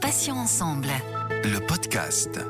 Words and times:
Patients 0.00 0.36
ensemble. 0.36 0.88
Le 1.44 1.60
podcast. 1.60 2.40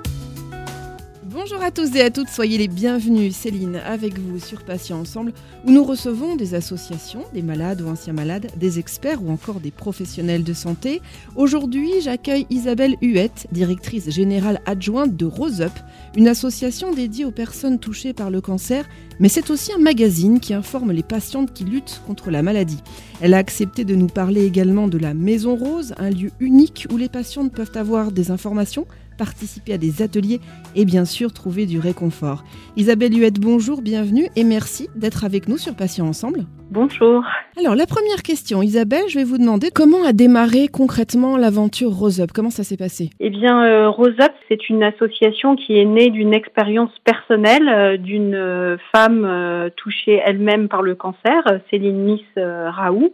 Bonjour 1.35 1.61
à 1.65 1.73
tous 1.73 1.97
et 1.97 2.01
à 2.01 2.11
toutes, 2.11 2.29
soyez 2.29 2.59
les 2.59 2.69
bienvenus. 2.69 3.35
Céline 3.35 3.75
avec 3.85 4.21
vous 4.21 4.39
sur 4.39 4.63
Patients 4.63 5.01
Ensemble, 5.01 5.33
où 5.65 5.73
nous 5.73 5.83
recevons 5.83 6.37
des 6.37 6.55
associations, 6.55 7.25
des 7.35 7.43
malades 7.43 7.81
ou 7.81 7.89
anciens 7.89 8.13
malades, 8.13 8.53
des 8.57 8.79
experts 8.79 9.21
ou 9.21 9.33
encore 9.33 9.59
des 9.59 9.73
professionnels 9.73 10.45
de 10.45 10.53
santé. 10.53 11.03
Aujourd'hui, 11.35 11.91
j'accueille 12.01 12.47
Isabelle 12.51 12.95
Huette, 13.03 13.49
directrice 13.51 14.11
générale 14.11 14.61
adjointe 14.65 15.17
de 15.17 15.27
Rose 15.27 15.61
Up, 15.61 15.73
une 16.17 16.29
association 16.29 16.93
dédiée 16.93 17.25
aux 17.25 17.33
personnes 17.33 17.81
touchées 17.81 18.13
par 18.13 18.31
le 18.31 18.41
cancer, 18.41 18.89
mais 19.19 19.29
c'est 19.29 19.51
aussi 19.51 19.73
un 19.73 19.79
magazine 19.79 20.39
qui 20.39 20.55
informe 20.55 20.93
les 20.93 21.03
patientes 21.03 21.53
qui 21.53 21.65
luttent 21.65 22.01
contre 22.07 22.31
la 22.31 22.43
maladie. 22.43 22.81
Elle 23.21 23.35
a 23.35 23.39
accepté 23.39 23.85
de 23.85 23.97
nous 23.97 24.07
parler 24.07 24.45
également 24.45 24.87
de 24.87 24.99
la 24.99 25.15
Maison 25.15 25.57
Rose, 25.57 25.95
un 25.99 26.11
lieu 26.11 26.31
unique 26.39 26.87
où 26.93 26.97
les 26.97 27.09
patientes 27.09 27.53
peuvent 27.53 27.77
avoir 27.77 28.13
des 28.13 28.31
informations 28.31 28.87
participer 29.17 29.73
à 29.75 29.79
des 29.79 30.03
ateliers 30.03 30.41
et 30.75 30.85
bien 30.85 31.05
sûr 31.05 31.33
trouver 31.33 31.67
du 31.67 31.79
réconfort. 31.79 32.45
Isabelle 32.77 33.17
Huette, 33.17 33.41
bonjour, 33.41 33.83
bienvenue 33.83 34.29
et 34.37 34.45
merci 34.45 34.89
d'être 34.97 35.25
avec 35.25 35.49
nous 35.49 35.59
sur 35.59 35.75
Patients 35.75 36.07
Ensemble. 36.07 36.47
Bonjour. 36.75 37.23
Alors 37.57 37.77
la 37.77 37.87
première 37.87 38.25
question, 38.25 38.61
Isabelle, 38.61 39.05
je 39.09 39.17
vais 39.17 39.25
vous 39.25 39.39
demander 39.39 39.69
comment 39.73 40.03
a 40.03 40.13
démarré 40.13 40.67
concrètement 40.67 41.37
l'aventure 41.37 41.91
Rose 41.91 42.21
Up? 42.21 42.31
Comment 42.35 42.51
ça 42.51 42.65
s'est 42.65 42.77
passé? 42.77 43.11
Eh 43.21 43.31
bien, 43.31 43.65
euh, 43.65 43.89
Rose 43.89 44.17
Up, 44.21 44.33
c'est 44.49 44.69
une 44.69 44.83
association 44.83 45.55
qui 45.55 45.79
est 45.79 45.85
née 45.85 46.11
d'une 46.11 46.35
expérience 46.35 46.91
personnelle 47.05 47.69
euh, 47.69 47.97
d'une 47.97 48.35
euh, 48.35 48.77
femme 48.93 49.25
euh, 49.25 49.71
touchée 49.77 50.21
elle-même 50.25 50.67
par 50.67 50.83
le 50.83 50.97
cancer, 50.97 51.45
Céline 51.71 52.03
Miss 52.03 52.25
Raoult, 52.37 53.13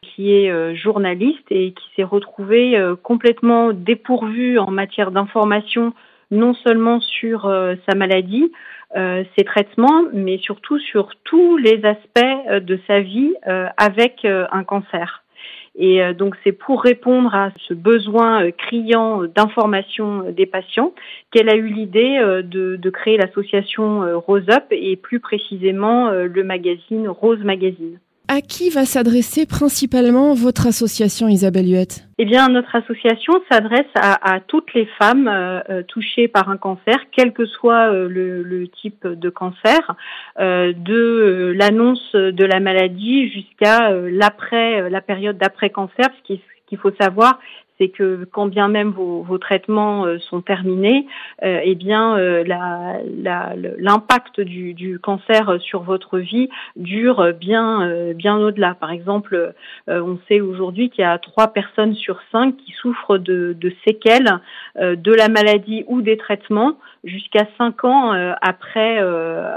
qui 0.00 0.32
est 0.32 0.74
journaliste 0.74 1.44
et 1.50 1.72
qui 1.72 1.84
s'est 1.94 2.04
retrouvée 2.04 2.78
complètement 3.02 3.74
dépourvue 3.74 4.58
en 4.58 4.70
matière 4.70 5.10
d'information, 5.10 5.92
non 6.30 6.54
seulement 6.54 7.00
sur 7.00 7.42
sa 7.86 7.94
maladie, 7.94 8.50
euh, 8.96 9.24
ses 9.36 9.44
traitements, 9.44 10.04
mais 10.12 10.38
surtout 10.38 10.78
sur 10.78 11.10
tous 11.24 11.56
les 11.56 11.84
aspects 11.84 12.48
euh, 12.48 12.60
de 12.60 12.78
sa 12.86 13.00
vie 13.00 13.34
euh, 13.46 13.66
avec 13.76 14.24
euh, 14.24 14.46
un 14.52 14.64
cancer. 14.64 15.22
Et 15.74 16.02
euh, 16.02 16.12
donc 16.12 16.36
c'est 16.44 16.52
pour 16.52 16.82
répondre 16.82 17.34
à 17.34 17.50
ce 17.66 17.72
besoin 17.72 18.44
euh, 18.44 18.50
criant 18.50 19.22
d'information 19.24 20.26
euh, 20.26 20.32
des 20.32 20.44
patients 20.44 20.92
qu'elle 21.30 21.48
a 21.48 21.56
eu 21.56 21.68
l'idée 21.68 22.18
euh, 22.18 22.42
de, 22.42 22.76
de 22.76 22.90
créer 22.90 23.16
l'association 23.16 24.02
euh, 24.02 24.18
Rose 24.18 24.48
Up 24.50 24.64
et 24.70 24.96
plus 24.96 25.20
précisément 25.20 26.08
euh, 26.08 26.26
le 26.26 26.44
magazine 26.44 27.08
Rose 27.08 27.42
Magazine. 27.42 27.98
À 28.34 28.40
qui 28.40 28.70
va 28.70 28.86
s'adresser 28.86 29.44
principalement 29.44 30.32
votre 30.32 30.66
association 30.66 31.28
Isabelle 31.28 31.70
Huette? 31.70 32.08
Eh 32.16 32.24
bien, 32.24 32.48
notre 32.48 32.74
association 32.74 33.34
s'adresse 33.50 33.92
à, 33.94 34.40
toutes 34.40 34.72
les 34.72 34.88
femmes 34.98 35.28
euh, 35.28 35.60
euh, 35.68 35.82
touchées 35.82 36.28
par 36.28 36.48
un 36.48 36.56
cancer, 36.56 36.96
quel 37.14 37.34
que 37.34 37.44
soit 37.44 37.92
euh, 37.92 38.08
le, 38.08 38.68
type 38.68 39.06
de 39.06 39.28
cancer, 39.28 39.96
de 40.38 41.52
l'annonce 41.58 42.14
de 42.14 42.44
la 42.46 42.58
maladie 42.60 43.30
jusqu'à 43.30 43.90
l'après, 43.90 44.88
la 44.88 45.02
période 45.02 45.36
d'après 45.36 45.68
cancer. 45.68 46.06
Ce 46.22 46.26
qui- 46.26 46.40
qu'il 46.68 46.78
faut 46.78 46.94
savoir, 46.98 47.38
c'est 47.82 47.88
que 47.88 48.24
quand 48.30 48.46
bien 48.46 48.68
même 48.68 48.90
vos, 48.90 49.38
traitements 49.38 50.06
euh, 50.06 50.18
sont 50.18 50.40
terminés, 50.40 51.06
euh, 51.42 51.60
eh 51.64 51.74
bien, 51.74 52.16
euh, 52.16 52.44
l'impact 53.78 54.40
du, 54.40 54.98
cancer 55.02 55.56
sur 55.60 55.82
votre 55.82 56.18
vie 56.18 56.48
dure 56.76 57.32
bien, 57.32 58.12
bien 58.14 58.36
au-delà. 58.38 58.74
Par 58.74 58.90
exemple, 58.90 59.54
on 59.88 60.18
sait 60.28 60.40
aujourd'hui 60.40 60.90
qu'il 60.90 61.02
y 61.02 61.06
a 61.06 61.18
trois 61.18 61.48
personnes 61.48 61.94
sur 61.94 62.20
cinq 62.30 62.56
qui 62.56 62.72
souffrent 62.72 63.18
de, 63.18 63.56
séquelles 63.84 64.40
de 64.78 65.12
la 65.12 65.28
maladie 65.28 65.84
ou 65.86 66.02
des 66.02 66.16
traitements 66.16 66.76
jusqu'à 67.04 67.46
cinq 67.58 67.84
ans 67.84 68.12
après, 68.42 68.98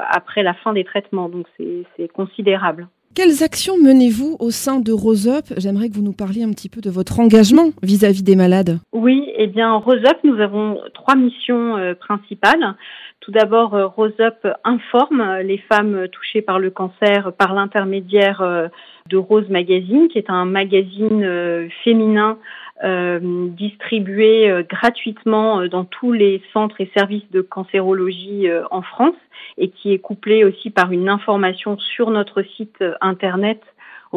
après 0.10 0.44
la 0.44 0.54
fin 0.54 0.74
des 0.74 0.84
traitements. 0.84 1.30
Donc 1.30 1.48
c'est 1.58 2.08
considérable. 2.08 2.88
Quelles 3.16 3.44
actions 3.44 3.78
menez-vous 3.82 4.36
au 4.42 4.52
sein 4.52 4.82
de 4.82 4.92
Rose 4.92 5.30
Up 5.30 5.46
J'aimerais 5.56 5.88
que 5.88 5.94
vous 5.94 6.02
nous 6.02 6.12
parliez 6.12 6.44
un 6.44 6.52
petit 6.52 6.68
peu 6.68 6.82
de 6.82 6.90
votre 6.90 7.22
engagement 7.22 7.70
vis-à-vis 7.82 8.24
des 8.24 8.36
malades. 8.36 8.80
Oui, 8.92 9.32
eh 9.38 9.48
bien, 9.48 9.72
Rose 9.76 10.04
Up, 10.06 10.18
nous 10.26 10.42
avons 10.42 10.82
trois 10.94 11.16
missions 11.16 11.78
euh, 11.78 11.94
principales. 11.94 12.76
Tout 13.22 13.32
d'abord, 13.32 13.74
euh, 13.74 13.88
Rose 13.88 14.20
Up 14.20 14.46
informe 14.66 15.38
les 15.44 15.60
femmes 15.60 16.10
touchées 16.12 16.42
par 16.42 16.60
le 16.60 16.72
cancer 16.72 17.32
par 17.38 17.54
l'intermédiaire 17.54 18.42
euh, 18.42 18.68
de 19.10 19.16
Rose 19.16 19.48
Magazine, 19.50 20.10
qui 20.10 20.18
est 20.18 20.30
un 20.30 20.44
magazine 20.44 21.70
féminin 21.86 22.38
distribué 22.82 24.50
euh, 24.50 24.64
gratuitement 24.64 25.62
euh, 25.62 25.70
dans 25.70 25.86
tous 25.86 26.12
les 26.12 26.42
centres 26.52 26.82
et 26.82 26.92
services 26.96 27.30
de 27.32 27.42
cancérologie 27.42 28.50
euh, 28.50 28.64
en 28.70 28.82
France 28.82 29.16
et 29.58 29.70
qui 29.70 29.94
est 29.94 30.00
couplé 30.00 30.44
aussi 30.44 30.70
par 30.70 30.92
une 30.92 31.08
information 31.08 31.78
sur 31.78 32.12
notre 32.12 32.44
site 32.44 32.76
euh, 32.82 32.94
internet 33.00 33.62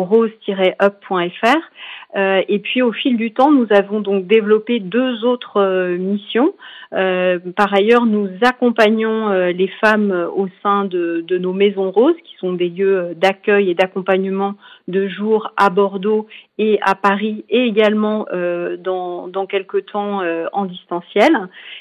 rose-up.fr. 0.04 1.58
Euh, 2.16 2.40
et 2.48 2.58
puis 2.58 2.80
au 2.80 2.92
fil 2.92 3.16
du 3.16 3.32
temps, 3.32 3.52
nous 3.52 3.66
avons 3.70 4.00
donc 4.00 4.26
développé 4.26 4.80
deux 4.80 5.24
autres 5.24 5.60
euh, 5.60 5.98
missions. 5.98 6.54
Euh, 6.94 7.38
par 7.54 7.72
ailleurs, 7.74 8.06
nous 8.06 8.30
accompagnons 8.42 9.28
les 9.28 9.68
femmes 9.82 10.28
au 10.34 10.48
sein 10.62 10.86
de, 10.86 11.22
nos 11.38 11.52
maisons 11.52 11.90
roses, 11.90 12.16
qui 12.24 12.34
sont 12.38 12.54
des 12.54 12.70
lieux 12.70 13.14
d'accueil 13.14 13.70
et 13.70 13.74
d'accompagnement 13.74 14.54
de 14.88 15.06
jour 15.06 15.52
à 15.58 15.68
Bordeaux 15.68 16.26
et 16.56 16.78
à 16.80 16.94
Paris, 16.94 17.44
et 17.50 17.64
également 17.64 18.26
dans, 18.78 19.28
dans 19.28 19.46
quelques 19.46 19.84
temps 19.86 20.22
en 20.52 20.64
distanciel. 20.64 21.30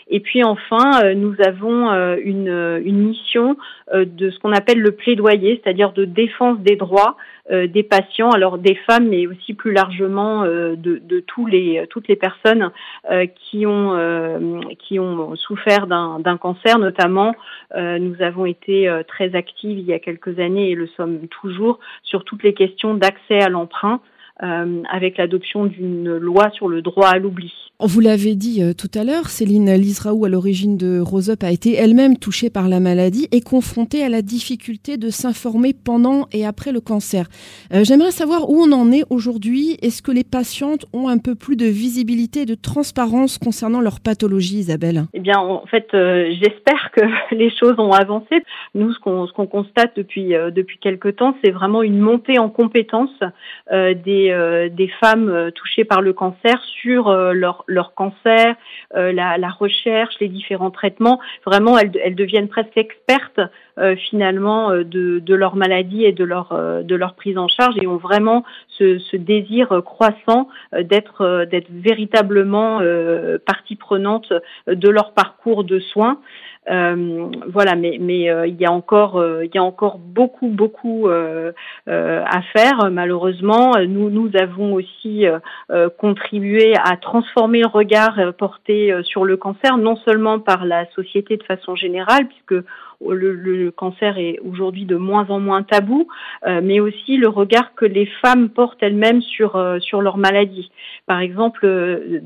Et 0.09 0.19
puis 0.19 0.43
enfin, 0.43 1.13
nous 1.13 1.35
avons 1.45 1.89
une, 2.17 2.81
une 2.83 2.97
mission 2.97 3.55
de 3.93 4.29
ce 4.29 4.39
qu'on 4.39 4.51
appelle 4.51 4.81
le 4.81 4.91
plaidoyer, 4.91 5.61
c'est-à-dire 5.63 5.93
de 5.93 6.03
défense 6.03 6.59
des 6.59 6.75
droits 6.75 7.15
des 7.67 7.83
patients, 7.83 8.31
alors 8.31 8.57
des 8.57 8.75
femmes, 8.75 9.07
mais 9.07 9.25
aussi 9.25 9.53
plus 9.53 9.71
largement 9.71 10.43
euh, 10.43 10.75
de, 10.75 10.97
de 10.97 11.19
tous 11.21 11.45
les, 11.45 11.85
toutes 11.89 12.07
les 12.07 12.15
personnes 12.15 12.71
euh, 13.09 13.25
qui, 13.25 13.65
ont, 13.65 13.93
euh, 13.95 14.59
qui 14.79 14.99
ont 14.99 15.35
souffert 15.35 15.87
d'un 15.87 16.37
cancer, 16.37 16.77
notamment. 16.79 17.33
euh, 17.75 17.99
nous 17.99 18.21
avons 18.21 18.45
été 18.45 18.89
euh, 18.89 19.03
très 19.03 19.35
actives 19.35 19.79
il 19.79 19.85
y 19.85 19.93
a 19.93 19.99
quelques 19.99 20.39
années 20.39 20.71
et 20.71 20.75
le 20.75 20.87
sommes 20.87 21.27
toujours 21.27 21.79
sur 22.03 22.23
toutes 22.23 22.43
les 22.43 22.53
questions 22.53 22.93
d'accès 22.95 23.41
à 23.41 23.49
l'emprunt. 23.49 24.01
euh, 24.43 24.83
avec 24.89 25.17
l'adoption 25.17 25.65
d'une 25.65 26.17
loi 26.17 26.49
sur 26.51 26.67
le 26.67 26.81
droit 26.81 27.09
à 27.09 27.17
l'oubli. 27.17 27.53
Vous 27.79 27.99
l'avez 27.99 28.33
dit 28.33 28.63
euh, 28.63 28.73
tout 28.73 28.89
à 28.99 29.03
l'heure, 29.03 29.27
Céline 29.27 29.71
Lisraou, 29.75 30.25
à 30.25 30.29
l'origine 30.29 30.77
de 30.77 30.99
Rose 30.99 31.29
Up, 31.29 31.43
a 31.43 31.51
été 31.51 31.75
elle-même 31.75 32.17
touchée 32.17 32.49
par 32.49 32.69
la 32.69 32.79
maladie 32.79 33.27
et 33.31 33.39
confrontée 33.39 34.03
à 34.03 34.09
la 34.09 34.23
difficulté 34.23 34.97
de 34.97 35.11
s'informer 35.11 35.73
pendant 35.85 36.25
et 36.31 36.43
après 36.43 36.71
le 36.71 36.81
cancer. 36.81 37.27
Euh, 37.71 37.83
J'aimerais 37.83 38.09
savoir 38.09 38.49
où 38.49 38.55
on 38.63 38.71
en 38.71 38.91
est 38.91 39.03
aujourd'hui. 39.11 39.77
Est-ce 39.83 40.01
que 40.01 40.11
les 40.11 40.23
patientes 40.23 40.87
ont 40.91 41.07
un 41.07 41.19
peu 41.19 41.35
plus 41.35 41.55
de 41.55 41.67
visibilité 41.67 42.41
et 42.41 42.45
de 42.47 42.55
transparence 42.55 43.37
concernant 43.37 43.79
leur 43.79 43.99
pathologie, 43.99 44.57
Isabelle? 44.57 45.03
Eh 45.13 45.19
bien, 45.19 45.37
en 45.37 45.67
fait, 45.67 45.89
euh, 45.93 46.33
j'espère 46.41 46.89
que 46.93 47.01
les 47.35 47.51
choses 47.51 47.75
ont 47.77 47.91
avancé. 47.91 48.43
Nous, 48.73 48.91
ce 48.91 48.99
qu'on 48.99 49.45
constate 49.45 49.95
depuis 49.95 50.33
euh, 50.33 50.49
depuis 50.49 50.79
quelque 50.79 51.09
temps, 51.09 51.37
c'est 51.43 51.51
vraiment 51.51 51.83
une 51.83 51.99
montée 51.99 52.39
en 52.39 52.49
compétences 52.49 53.11
des 53.71 54.69
des 54.71 54.87
femmes 54.99 55.51
touchées 55.53 55.83
par 55.83 56.01
le 56.01 56.13
cancer 56.13 56.59
sur 56.81 57.11
leur 57.11 57.66
leur 57.67 57.93
cancer, 57.93 58.55
euh, 58.95 59.11
la, 59.11 59.37
la 59.37 59.49
recherche, 59.49 60.15
les 60.19 60.29
différents 60.29 60.71
traitements. 60.71 61.19
Vraiment, 61.45 61.77
elles, 61.77 61.91
elles 62.03 62.15
deviennent 62.15 62.49
presque 62.49 62.77
expertes 62.77 63.41
euh, 63.77 63.95
finalement 64.09 64.71
euh, 64.71 64.83
de, 64.83 65.19
de 65.19 65.35
leur 65.35 65.55
maladie 65.55 66.05
et 66.05 66.11
de 66.11 66.23
leur 66.23 66.51
euh, 66.51 66.83
de 66.83 66.95
leur 66.95 67.13
prise 67.13 67.37
en 67.37 67.47
charge 67.47 67.75
et 67.81 67.87
ont 67.87 67.97
vraiment 67.97 68.43
ce, 68.69 68.99
ce 68.99 69.17
désir 69.17 69.71
euh, 69.71 69.81
croissant 69.81 70.47
d'être 70.73 71.45
d'être 71.45 71.69
véritablement 71.69 72.79
partie 73.45 73.75
prenante 73.75 74.31
de 74.67 74.89
leur 74.89 75.13
parcours 75.13 75.63
de 75.63 75.79
soins. 75.79 76.19
Euh, 76.69 77.27
voilà, 77.47 77.75
mais 77.75 77.97
mais 77.99 78.29
euh, 78.29 78.45
il 78.45 78.55
y 78.59 78.65
a 78.65 78.71
encore 78.71 79.17
euh, 79.17 79.45
il 79.45 79.51
y 79.55 79.57
a 79.57 79.63
encore 79.63 79.99
beaucoup 79.99 80.49
beaucoup 80.49 81.07
à 81.07 82.41
faire. 82.53 82.89
Malheureusement, 82.91 83.73
nous 83.87 84.09
nous 84.09 84.29
avons 84.39 84.73
aussi 84.73 85.25
contribué 85.97 86.73
à 86.83 86.97
transformer 86.97 87.61
le 87.61 87.67
regard 87.67 88.33
porté 88.37 88.93
sur 89.03 89.23
le 89.25 89.37
cancer, 89.37 89.77
non 89.77 89.95
seulement 89.97 90.39
par 90.39 90.65
la 90.65 90.85
société 90.91 91.37
de 91.37 91.43
façon 91.43 91.75
générale, 91.75 92.27
puisque 92.27 92.65
le, 93.05 93.69
cancer 93.71 94.17
est 94.17 94.39
aujourd'hui 94.39 94.85
de 94.85 94.95
moins 94.95 95.27
en 95.29 95.39
moins 95.39 95.63
tabou, 95.63 96.07
mais 96.45 96.79
aussi 96.79 97.17
le 97.17 97.27
regard 97.27 97.75
que 97.75 97.85
les 97.85 98.07
femmes 98.21 98.49
portent 98.49 98.81
elles-mêmes 98.81 99.21
sur 99.21 99.77
sur 99.79 100.01
leur 100.01 100.17
maladie. 100.17 100.71
Par 101.05 101.19
exemple, 101.19 101.67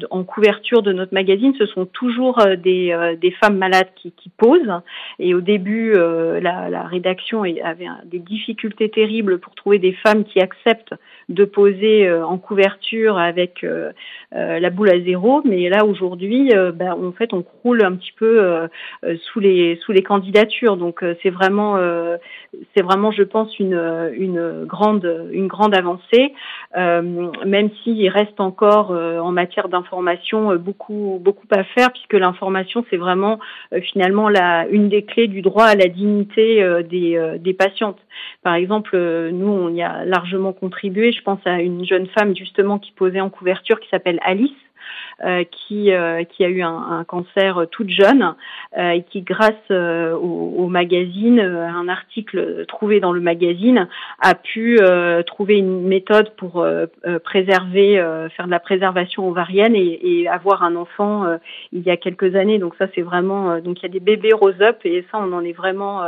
en 0.09 0.23
couverture 0.23 0.81
de 0.81 0.94
notre 0.94 1.13
magazine, 1.13 1.53
ce 1.57 1.65
sont 1.65 1.85
toujours 1.85 2.39
des, 2.63 2.95
femmes 3.41 3.57
malades 3.57 3.89
qui, 3.95 4.13
posent. 4.38 4.81
Et 5.19 5.33
au 5.33 5.41
début, 5.41 5.94
la 5.94 6.83
rédaction 6.83 7.44
avait 7.44 7.88
des 8.06 8.19
difficultés 8.19 8.89
terribles 8.89 9.39
pour 9.39 9.56
trouver 9.56 9.79
des 9.79 9.94
femmes 9.94 10.23
qui 10.23 10.39
acceptent 10.39 10.95
de 11.31 11.45
poser 11.45 12.07
euh, 12.07 12.25
en 12.25 12.38
couverture 12.38 13.18
avec 13.18 13.63
euh, 13.63 13.92
euh, 14.36 14.60
la 14.60 14.69
boule 14.69 14.89
à 14.89 15.00
zéro, 15.00 15.42
mais 15.45 15.69
là 15.69 15.86
aujourd'hui, 15.86 16.51
ben, 16.74 16.94
en 16.94 17.12
fait, 17.12 17.33
on 17.33 17.42
croule 17.42 17.83
un 17.83 17.95
petit 17.95 18.13
peu 18.18 18.68
sous 19.04 19.39
les 19.39 19.78
sous 19.83 19.92
les 19.92 20.04
candidatures. 20.04 20.78
Donc 20.78 21.04
c'est 21.22 21.30
vraiment 21.30 21.78
c'est 22.74 22.81
vraiment, 22.81 23.12
je 23.12 23.24
pense, 23.24 23.60
une 23.60 24.12
une 24.13 24.66
grande 24.66 25.30
une 25.31 25.48
grande 25.48 25.75
avancée, 25.75 26.33
même 26.75 27.69
s'il 27.83 28.07
reste 28.10 28.39
encore 28.39 28.92
en 28.92 29.31
matière 29.31 29.68
d'information 29.68 30.56
beaucoup 30.56 31.19
beaucoup 31.22 31.48
à 31.51 31.63
faire, 31.63 31.92
puisque 31.92 32.13
l'information 32.13 32.86
c'est 32.89 32.98
vraiment 32.98 33.39
finalement 33.92 34.30
la 34.30 34.68
une 34.69 34.88
des 34.88 35.04
clés 35.04 35.28
du 35.28 35.42
droit 35.42 35.66
à 35.66 35.75
la 35.75 35.88
dignité 35.88 36.63
des 36.89 37.38
des 37.39 37.54
patientes. 37.54 38.00
Par 38.44 38.56
exemple, 38.56 38.98
nous 39.31 39.48
on 39.48 39.69
y 39.74 39.81
a 39.81 40.06
largement 40.06 40.54
contribué. 40.54 41.12
Je 41.12 41.22
pense 41.22 41.40
à 41.46 41.62
une 41.62 41.86
jeune 41.86 42.08
femme 42.08 42.36
justement 42.36 42.80
qui 42.80 42.92
posait 42.92 43.22
en 43.22 43.30
couverture 43.30 43.80
qui 43.80 43.90
s'appelle 43.90 44.19
Alice 44.24 44.52
euh, 44.52 44.70
qui, 45.51 45.91
euh, 45.91 46.23
qui 46.23 46.44
a 46.44 46.50
eu 46.50 46.62
un, 46.62 46.75
un 46.75 47.03
cancer 47.03 47.65
toute 47.71 47.89
jeune 47.89 48.33
euh, 48.77 48.89
et 48.89 49.03
qui, 49.03 49.21
grâce 49.21 49.51
au, 49.69 50.53
au, 50.57 50.68
magazine, 50.68 51.39
un 51.39 51.88
article 51.88 52.65
trouvé 52.68 53.00
dans 53.00 53.12
le 53.12 53.21
magazine, 53.21 53.88
a 54.19 54.35
pu 54.35 54.79
trouver 55.27 55.57
une 55.57 55.88
méthode 55.88 56.31
pour 56.38 56.65
préserver, 57.23 57.95
faire 58.35 58.45
de 58.45 58.51
la 58.51 58.59
préservation 58.59 59.27
ovarienne 59.27 59.75
et, 59.75 60.00
et 60.03 60.27
avoir 60.27 60.63
un 60.63 60.75
enfant 60.75 61.25
il 61.71 61.81
y 61.81 61.89
a 61.89 61.97
quelques 61.97 62.35
années. 62.35 62.57
Donc 62.57 62.75
ça, 62.77 62.88
c'est 62.95 63.01
vraiment 63.01 63.59
donc 63.59 63.79
il 63.79 63.83
y 63.83 63.85
a 63.85 63.89
des 63.89 64.00
bébés 64.00 64.33
rose 64.33 64.62
up 64.62 64.77
et 64.85 65.06
ça, 65.12 65.19
on 65.19 65.33
en 65.33 65.44
est 65.44 65.53
vraiment, 65.53 66.03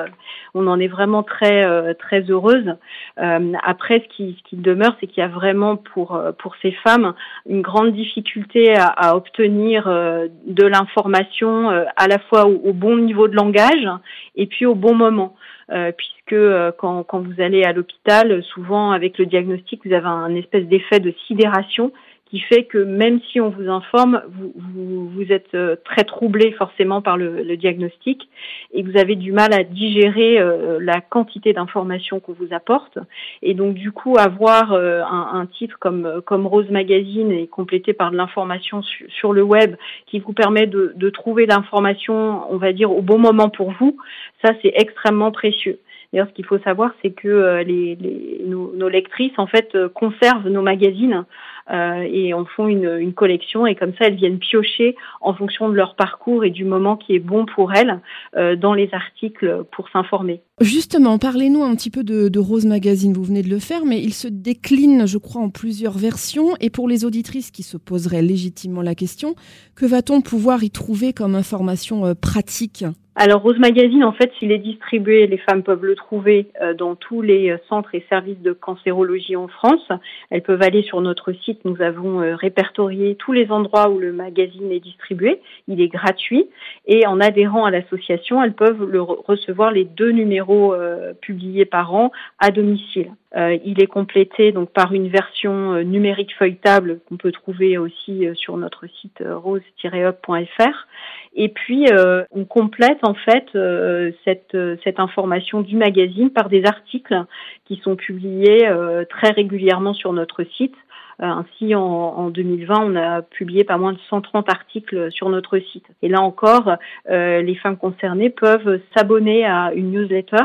on 0.53 0.67
en 0.67 0.79
est 0.79 0.87
vraiment 0.87 1.23
très 1.23 1.93
très 1.95 2.21
heureuse. 2.29 2.75
après, 3.17 3.99
ce 3.99 4.15
qui, 4.15 4.37
ce 4.37 4.49
qui 4.49 4.55
demeure, 4.55 4.95
c'est 4.99 5.07
qu'il 5.07 5.21
y 5.21 5.25
a 5.25 5.29
vraiment 5.29 5.75
pour 5.75 6.19
pour 6.37 6.55
ces 6.61 6.71
femmes 6.71 7.13
une 7.47 7.61
grande 7.61 7.93
difficulté 7.93 8.75
à 8.75 9.02
obtenir 9.11 9.87
euh, 9.87 10.27
de 10.45 10.65
l'information 10.65 11.69
euh, 11.69 11.85
à 11.95 12.07
la 12.07 12.19
fois 12.19 12.45
au, 12.45 12.73
bon 12.73 12.97
niveau 12.97 13.27
de 13.27 13.35
langage 13.35 13.87
et 14.35 14.47
puis 14.47 14.65
au 14.65 14.75
bon 14.75 14.95
moment. 14.95 15.35
Euh, 15.71 15.91
puisque 15.91 16.35
quand, 16.77 17.03
quand 17.03 17.19
vous 17.19 17.41
allez 17.41 17.63
à 17.63 17.71
l'hôpital, 17.71 18.43
souvent 18.43 18.91
avec 18.91 19.17
le 19.17 19.25
diagnostic, 19.25 19.85
vous 19.85 19.93
avez 19.93 20.07
un 20.07 20.35
espèce 20.35 20.65
d'effet 20.65 20.99
de 20.99 21.13
sidération 21.25 21.91
qui 22.33 22.39
fait 22.39 22.63
que 22.63 22.79
même 22.79 23.19
si 23.31 23.39
on 23.39 23.49
vous 23.49 23.69
informe, 23.69 24.23
vous, 24.27 24.53
vous, 24.55 25.07
vous 25.07 25.31
êtes 25.31 25.53
euh, 25.53 25.75
très 25.85 26.03
troublé 26.03 26.51
forcément 26.53 26.99
par 26.99 27.15
le, 27.15 27.43
le, 27.43 27.57
diagnostic 27.57 28.27
et 28.73 28.81
vous 28.81 28.97
avez 28.97 29.15
du 29.15 29.31
mal 29.31 29.53
à 29.53 29.63
digérer 29.63 30.39
euh, 30.39 30.79
la 30.81 30.99
quantité 30.99 31.53
d'informations 31.53 32.19
qu'on 32.19 32.33
vous 32.33 32.51
apporte. 32.51 32.97
Et 33.43 33.53
donc 33.53 33.75
du 33.75 33.91
coup, 33.91 34.15
avoir 34.17 34.73
euh, 34.73 35.03
un, 35.03 35.41
un, 35.41 35.45
titre 35.45 35.77
comme, 35.79 36.23
comme 36.25 36.47
Rose 36.47 36.71
Magazine 36.71 37.31
et 37.31 37.45
complété 37.45 37.93
par 37.93 38.09
de 38.09 38.17
l'information 38.17 38.81
sur, 38.81 39.31
le 39.31 39.43
web 39.43 39.75
qui 40.07 40.17
vous 40.17 40.33
permet 40.33 40.65
de, 40.65 40.93
de 40.95 41.09
trouver 41.11 41.45
l'information, 41.45 42.51
on 42.51 42.57
va 42.57 42.73
dire, 42.73 42.91
au 42.91 43.03
bon 43.03 43.19
moment 43.19 43.49
pour 43.49 43.73
vous, 43.73 43.95
ça 44.43 44.53
c'est 44.63 44.73
extrêmement 44.75 45.31
précieux. 45.31 45.77
D'ailleurs, 46.11 46.27
ce 46.29 46.33
qu'il 46.33 46.45
faut 46.45 46.59
savoir, 46.59 46.91
c'est 47.01 47.09
que 47.11 47.63
les, 47.65 47.95
les, 47.95 48.41
nos, 48.45 48.71
nos, 48.75 48.87
lectrices, 48.87 49.33
en 49.37 49.47
fait, 49.47 49.75
conservent 49.95 50.47
nos 50.47 50.61
magazines 50.61 51.13
euh, 51.23 51.23
et 51.71 52.33
en 52.33 52.45
font 52.45 52.67
une, 52.67 53.13
collection 53.13 53.65
et 53.65 53.75
comme 53.75 53.93
ça 53.93 54.05
elles 54.05 54.15
viennent 54.15 54.39
piocher 54.39 54.95
en 55.21 55.33
fonction 55.33 55.69
de 55.69 55.73
leur 55.73 55.95
parcours 55.95 56.43
et 56.43 56.49
du 56.49 56.65
moment 56.65 56.97
qui 56.97 57.15
est 57.15 57.19
bon 57.19 57.45
pour 57.45 57.73
elles 57.73 58.01
euh, 58.35 58.55
dans 58.55 58.73
les 58.73 58.89
articles 58.93 59.63
pour 59.71 59.89
s'informer. 59.89 60.41
Justement, 60.61 61.17
parlez-nous 61.17 61.63
un 61.63 61.75
petit 61.75 61.89
peu 61.89 62.03
de, 62.03 62.29
de, 62.29 62.39
Rose 62.39 62.65
Magazine, 62.65 63.13
vous 63.13 63.23
venez 63.23 63.41
de 63.41 63.49
le 63.49 63.59
faire, 63.59 63.85
mais 63.85 64.01
il 64.01 64.13
se 64.13 64.27
décline, 64.27 65.07
je 65.07 65.17
crois, 65.17 65.41
en 65.41 65.49
plusieurs 65.49 65.97
versions. 65.97 66.55
Et 66.59 66.69
pour 66.69 66.87
les 66.87 67.05
auditrices 67.05 67.51
qui 67.51 67.63
se 67.63 67.77
poseraient 67.77 68.21
légitimement 68.21 68.81
la 68.81 68.95
question, 68.95 69.35
que 69.75 69.85
va-t-on 69.85 70.21
pouvoir 70.21 70.63
y 70.63 70.69
trouver 70.69 71.13
comme 71.13 71.35
information 71.35 72.05
euh, 72.05 72.13
pratique? 72.13 72.85
Alors 73.15 73.43
Rose 73.43 73.59
Magazine, 73.59 74.03
en 74.03 74.11
fait, 74.11 74.31
s'il 74.39 74.51
est 74.51 74.57
distribué, 74.57 75.27
les 75.27 75.37
femmes 75.37 75.61
peuvent 75.61 75.85
le 75.85 75.95
trouver 75.95 76.47
euh, 76.61 76.73
dans 76.73 76.95
tous 76.95 77.21
les 77.21 77.51
euh, 77.51 77.57
centres 77.69 77.93
et 77.93 78.03
services 78.09 78.39
de 78.39 78.53
cancérologie 78.53 79.35
en 79.35 79.47
France. 79.47 79.87
Elles 80.31 80.41
peuvent 80.41 80.63
aller 80.63 80.81
sur 80.81 80.99
notre 80.99 81.31
site. 81.31 81.63
Nous 81.63 81.79
avons 81.83 82.21
euh, 82.21 82.35
répertorié 82.35 83.15
tous 83.15 83.31
les 83.31 83.51
endroits 83.51 83.89
où 83.89 83.99
le 83.99 84.13
magazine 84.13 84.71
est 84.71 84.79
distribué. 84.79 85.41
Il 85.67 85.79
est 85.79 85.89
gratuit 85.89 86.49
et 86.87 87.05
en 87.05 87.19
adhérant 87.19 87.65
à 87.65 87.71
l'association, 87.71 88.41
elles 88.41 88.55
peuvent 88.55 88.83
le 88.83 89.01
recevoir 89.01 89.71
les 89.71 89.85
deux 89.85 90.11
numéros 90.11 90.75
publiés 91.21 91.65
par 91.65 91.93
an 91.93 92.11
à 92.39 92.51
domicile. 92.51 93.11
Il 93.35 93.81
est 93.81 93.87
complété 93.87 94.51
donc 94.51 94.69
par 94.69 94.93
une 94.93 95.07
version 95.07 95.81
numérique 95.83 96.35
feuilletable 96.37 96.99
qu'on 97.07 97.17
peut 97.17 97.31
trouver 97.31 97.77
aussi 97.77 98.27
sur 98.35 98.57
notre 98.57 98.85
site 98.87 99.23
rose-up.fr 99.25 100.87
et 101.35 101.49
puis, 101.49 101.87
euh, 101.91 102.23
on 102.31 102.45
complète 102.45 102.99
en 103.01 103.15
fait 103.15 103.45
euh, 103.55 104.11
cette, 104.23 104.55
information 104.99 105.61
du 105.61 105.75
magazine 105.75 106.29
par 106.29 106.47
des 106.49 106.65
articles 106.65 107.23
qui 107.65 107.77
sont 107.77 107.95
publiés 107.95 108.67
euh, 108.67 109.03
très 109.05 109.31
régulièrement 109.31 109.93
sur 109.93 110.13
notre 110.13 110.43
site. 110.43 110.75
Ainsi, 111.19 111.75
en, 111.75 111.81
en, 111.81 112.29
2020, 112.29 112.75
on 112.79 112.95
a 112.95 113.21
publié 113.21 113.63
pas 113.63 113.77
moins 113.77 113.93
de 113.93 113.99
130 114.09 114.49
articles 114.49 115.11
sur 115.11 115.29
notre 115.29 115.59
site. 115.59 115.85
Et 116.01 116.09
là 116.09 116.21
encore, 116.21 116.77
les 117.09 117.55
femmes 117.55 117.77
concernées 117.77 118.29
peuvent 118.29 118.79
s'abonner 118.95 119.45
à 119.45 119.71
une 119.73 119.91
newsletter 119.91 120.43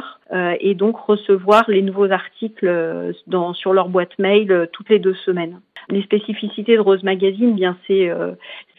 et 0.60 0.74
donc 0.74 0.96
recevoir 0.98 1.64
les 1.68 1.82
nouveaux 1.82 2.10
articles 2.10 3.14
dans, 3.26 3.54
sur 3.54 3.72
leur 3.72 3.88
boîte 3.88 4.18
mail 4.18 4.68
toutes 4.72 4.88
les 4.90 4.98
deux 4.98 5.14
semaines. 5.14 5.60
Les 5.90 6.02
spécificités 6.02 6.76
de 6.76 6.80
Rose 6.80 7.02
Magazine, 7.02 7.54
bien 7.54 7.76
c'est 7.86 8.10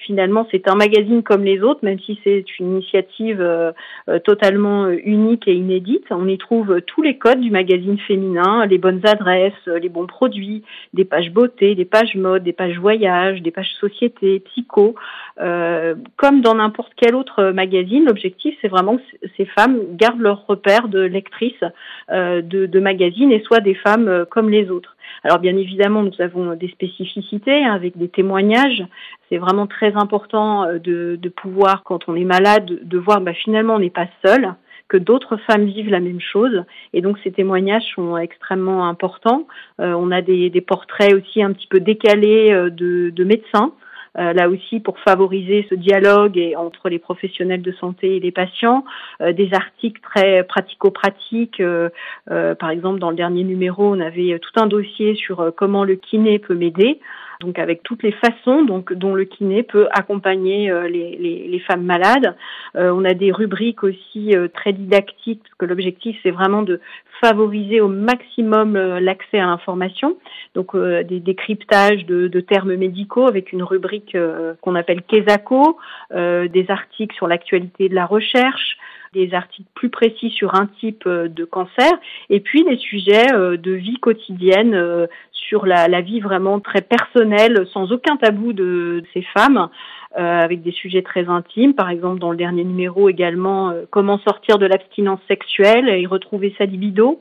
finalement 0.06 0.48
c'est 0.52 0.68
un 0.68 0.76
magazine 0.76 1.24
comme 1.24 1.44
les 1.44 1.62
autres, 1.62 1.82
même 1.84 2.00
si 2.00 2.20
c'est 2.24 2.44
une 2.60 2.72
initiative 2.74 3.42
euh, 3.42 3.72
euh, 4.10 4.20
totalement 4.20 4.86
euh, 4.86 4.98
unique 5.04 5.48
et 5.48 5.54
inédite. 5.54 6.06
On 6.12 6.28
y 6.28 6.38
trouve 6.38 6.82
tous 6.82 7.02
les 7.02 7.18
codes 7.18 7.42
du 7.42 7.52
magazine 7.52 7.98
féminin, 8.08 8.66
les 8.66 8.78
bonnes 8.78 9.06
adresses, 9.06 9.68
les 9.68 9.90
bons 9.90 10.08
produits, 10.08 10.64
des 10.94 11.06
pages 11.06 11.32
beauté, 11.32 11.76
des 11.76 11.86
pages 11.86 12.16
mode, 12.16 12.44
des 12.44 12.54
pages 12.54 12.80
voyage, 12.80 13.42
des 13.42 13.52
pages 13.52 13.72
société, 13.80 14.40
psycho. 14.40 14.96
comme 15.38 16.42
dans 16.42 16.56
n'importe 16.56 16.94
quel 16.96 17.16
autre 17.16 17.52
magazine, 17.52 18.06
l'objectif 18.06 18.56
c'est 18.62 18.68
vraiment 18.68 18.98
que 18.98 19.28
ces 19.38 19.46
femmes 19.46 19.80
gardent 19.94 20.22
leur 20.22 20.46
repère 20.48 20.88
de 20.88 21.02
lectrices 21.02 21.64
de, 22.10 22.42
de 22.66 22.80
magazines 22.80 23.32
et 23.32 23.42
soient 23.42 23.60
des 23.60 23.76
femmes 23.76 24.26
comme 24.30 24.50
les 24.50 24.70
autres. 24.70 24.96
Alors 25.24 25.40
bien 25.40 25.56
évidemment, 25.58 26.04
nous 26.04 26.22
avons 26.22 26.56
des 26.56 26.70
spécificités 26.70 27.64
hein, 27.66 27.74
avec 27.74 27.98
des 27.98 28.10
témoignages. 28.10 28.84
C'est 29.30 29.38
vraiment 29.38 29.68
très 29.68 29.94
important 29.96 30.64
euh, 30.64 30.80
de, 30.80 31.30
pouvoir, 31.30 31.84
quand 31.84 32.08
on 32.08 32.16
est 32.16 32.26
malade, 32.26 32.80
de 32.82 32.98
voir 32.98 33.22
bah, 33.22 33.34
finalement 33.34 33.76
on 33.76 33.80
n'est 33.80 33.90
pas 33.90 34.08
seul 34.26 34.54
que 34.88 34.98
d'autres 34.98 35.38
femmes 35.38 35.66
vivent 35.66 35.92
la 35.92 36.00
même 36.00 36.20
chose. 36.20 36.64
Et 36.94 37.02
donc 37.02 37.18
ces 37.24 37.32
témoignages 37.32 37.86
sont 37.96 38.18
extrêmement 38.18 38.88
importants. 38.88 39.48
Euh, 39.80 39.94
on 39.94 40.12
a 40.12 40.22
des, 40.22 40.50
portraits 40.62 41.14
aussi 41.14 41.44
un 41.44 41.54
petit 41.54 41.68
peu 41.68 41.80
décalés 41.80 42.52
euh, 42.52 42.70
de, 42.70 43.12
de 43.12 43.24
médecins 43.24 43.74
là 44.16 44.50
aussi 44.50 44.80
pour 44.80 45.00
favoriser 45.00 45.66
ce 45.70 45.76
dialogue 45.76 46.38
et, 46.38 46.56
entre 46.56 46.90
les 46.90 47.00
professionnels 47.00 47.62
de 47.62 47.72
santé 47.74 48.18
et 48.18 48.20
les 48.20 48.32
patients, 48.32 48.84
euh, 49.22 49.34
des 49.34 49.54
articles 49.54 50.02
très 50.02 50.44
pratico-pratiques. 50.44 51.60
Euh, 51.60 51.90
par 52.28 52.70
exemple, 52.70 53.00
dans 53.00 53.10
le 53.10 53.16
dernier 53.16 53.44
numéro, 53.44 53.84
on 53.84 54.00
avait 54.00 54.40
tout 54.40 54.60
un 54.60 54.68
dossier 54.68 55.16
sur 55.16 55.52
comment 55.56 55.84
le 55.84 55.96
kiné 55.96 56.40
peut 56.40 56.56
m'aider 56.56 57.00
donc 57.40 57.58
avec 57.58 57.84
toutes 57.84 58.04
les 58.04 58.12
façons 58.12 58.64
dont 58.64 59.16
le 59.16 59.24
kiné 59.24 59.64
peut 59.64 59.88
accompagner 59.92 60.70
euh, 60.70 60.90
les, 60.90 61.64
femmes 61.68 61.84
malades. 61.84 62.36
Euh, 62.76 62.92
on 62.94 63.06
a 63.06 63.14
des 63.14 63.32
rubriques 63.32 63.84
aussi 63.84 64.36
euh, 64.36 64.48
très 64.48 64.74
didactiques, 64.74 65.42
parce 65.44 65.56
que 65.58 65.66
l'objectif 65.66 66.18
c'est 66.22 66.32
vraiment 66.32 66.64
de 66.64 66.82
favoriser 67.22 67.82
au 67.82 67.88
maximum 67.88 68.78
l'accès 68.78 69.40
à 69.40 69.46
l'information, 69.46 70.18
donc 70.56 70.76
des 70.78 71.20
décryptages 71.20 72.06
de, 72.06 72.30
de, 72.30 72.40
termes 72.40 72.76
médicaux 72.76 73.28
avec 73.28 73.52
une 73.52 73.62
rubrique 73.62 74.16
qu'on 74.62 74.76
appelle 74.76 75.02
Kesako, 75.02 75.78
des 76.14 76.66
articles 76.70 77.14
sur 77.16 77.28
l'actualité 77.28 77.90
de 77.90 77.96
la 77.96 78.06
recherche, 78.06 78.78
des 79.14 79.34
articles 79.34 79.70
plus 79.74 79.90
précis 79.90 80.30
sur 80.30 80.56
un 80.56 80.68
type 80.80 81.08
de 81.08 81.46
cancer, 81.46 81.92
et 82.30 82.40
puis 82.40 82.64
des 82.64 82.78
sujets 82.78 83.28
de 83.32 83.72
vie 83.72 84.00
quotidienne 84.00 85.08
sur 85.32 85.66
la, 85.66 85.88
la, 85.88 86.02
vie 86.02 86.20
vraiment 86.20 86.60
très 86.60 86.82
personnelle, 86.82 87.66
sans 87.74 87.92
aucun 87.92 88.18
tabou 88.18 88.54
de, 88.54 89.04
ces 89.14 89.24
femmes. 89.34 89.70
Euh, 90.18 90.40
avec 90.42 90.64
des 90.64 90.72
sujets 90.72 91.04
très 91.04 91.30
intimes, 91.30 91.76
par 91.76 91.92
exemple 91.92 92.20
dans 92.20 92.32
le 92.32 92.38
dernier 92.38 92.64
numéro 92.64 93.10
également 93.10 93.70
euh, 93.70 93.84
comment 93.92 94.18
sortir 94.18 94.58
de 94.58 94.66
l'abstinence 94.66 95.20
sexuelle 95.28 95.88
et 95.88 96.08
retrouver 96.08 96.52
sa 96.58 96.66
libido, 96.66 97.20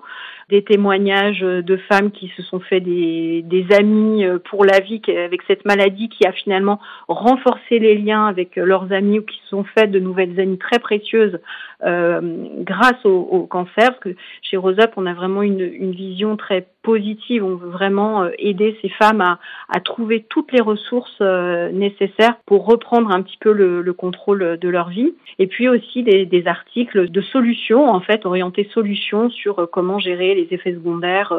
des 0.49 0.65
témoignages 0.65 1.41
de 1.41 1.77
femmes 1.77 2.11
qui 2.11 2.33
se 2.35 2.43
sont 2.43 2.61
fait 2.61 2.81
des, 2.81 3.43
des 3.43 3.67
amis 3.75 4.25
euh, 4.25 4.39
pour 4.39 4.65
la 4.65 4.81
vie 4.81 5.03
avec 5.09 5.43
cette 5.47 5.67
maladie 5.67 6.09
qui 6.09 6.27
a 6.27 6.33
finalement 6.33 6.81
renforcé 7.09 7.79
les 7.79 7.95
liens 7.97 8.27
avec 8.27 8.57
leurs 8.57 8.91
amis 8.91 9.19
ou 9.19 9.23
qui 9.23 9.39
se 9.43 9.49
sont 9.49 9.65
fait 9.65 9.89
de 9.89 9.99
nouvelles 9.99 10.41
amies 10.41 10.57
très 10.57 10.79
précieuses 10.79 11.35
euh, 11.35 11.39
grâce 11.81 13.05
au, 13.05 13.21
au, 13.31 13.47
cancer. 13.47 13.91
Parce 13.91 14.01
que 14.01 14.17
chez 14.43 14.57
Roseup, 14.57 14.93
on 14.97 15.07
a 15.07 15.15
vraiment 15.15 15.43
une, 15.43 15.61
une 15.61 15.93
vision 15.93 16.37
très 16.37 16.67
positive. 16.83 17.45
On 17.45 17.57
veut 17.57 17.69
vraiment 17.69 18.25
euh, 18.25 18.31
aider 18.39 18.77
ces 18.83 18.89
femmes 18.89 19.21
à, 19.21 19.39
à 19.69 19.81
trouver 19.81 20.25
toutes 20.29 20.53
les 20.53 20.61
ressources 20.61 21.19
euh, 21.21 21.71
nécessaires 21.71 22.37
pour 22.47 22.67
reprendre 22.67 23.11
un 23.11 23.23
petit 23.23 23.37
peu 23.39 23.53
le, 23.53 23.83
le, 23.83 23.93
contrôle 23.93 24.59
de 24.59 24.69
leur 24.69 24.89
vie. 24.89 25.15
Et 25.39 25.47
puis 25.47 25.69
aussi 25.69 26.03
des, 26.03 26.27
des, 26.27 26.47
articles 26.47 27.11
de 27.11 27.21
solutions, 27.21 27.89
en 27.89 28.01
fait, 28.01 28.27
orientés 28.27 28.69
solutions 28.73 29.31
sur 29.31 29.69
comment 29.71 29.99
gérer 29.99 30.35
les 30.35 30.49
effets 30.51 30.73
secondaires 30.73 31.33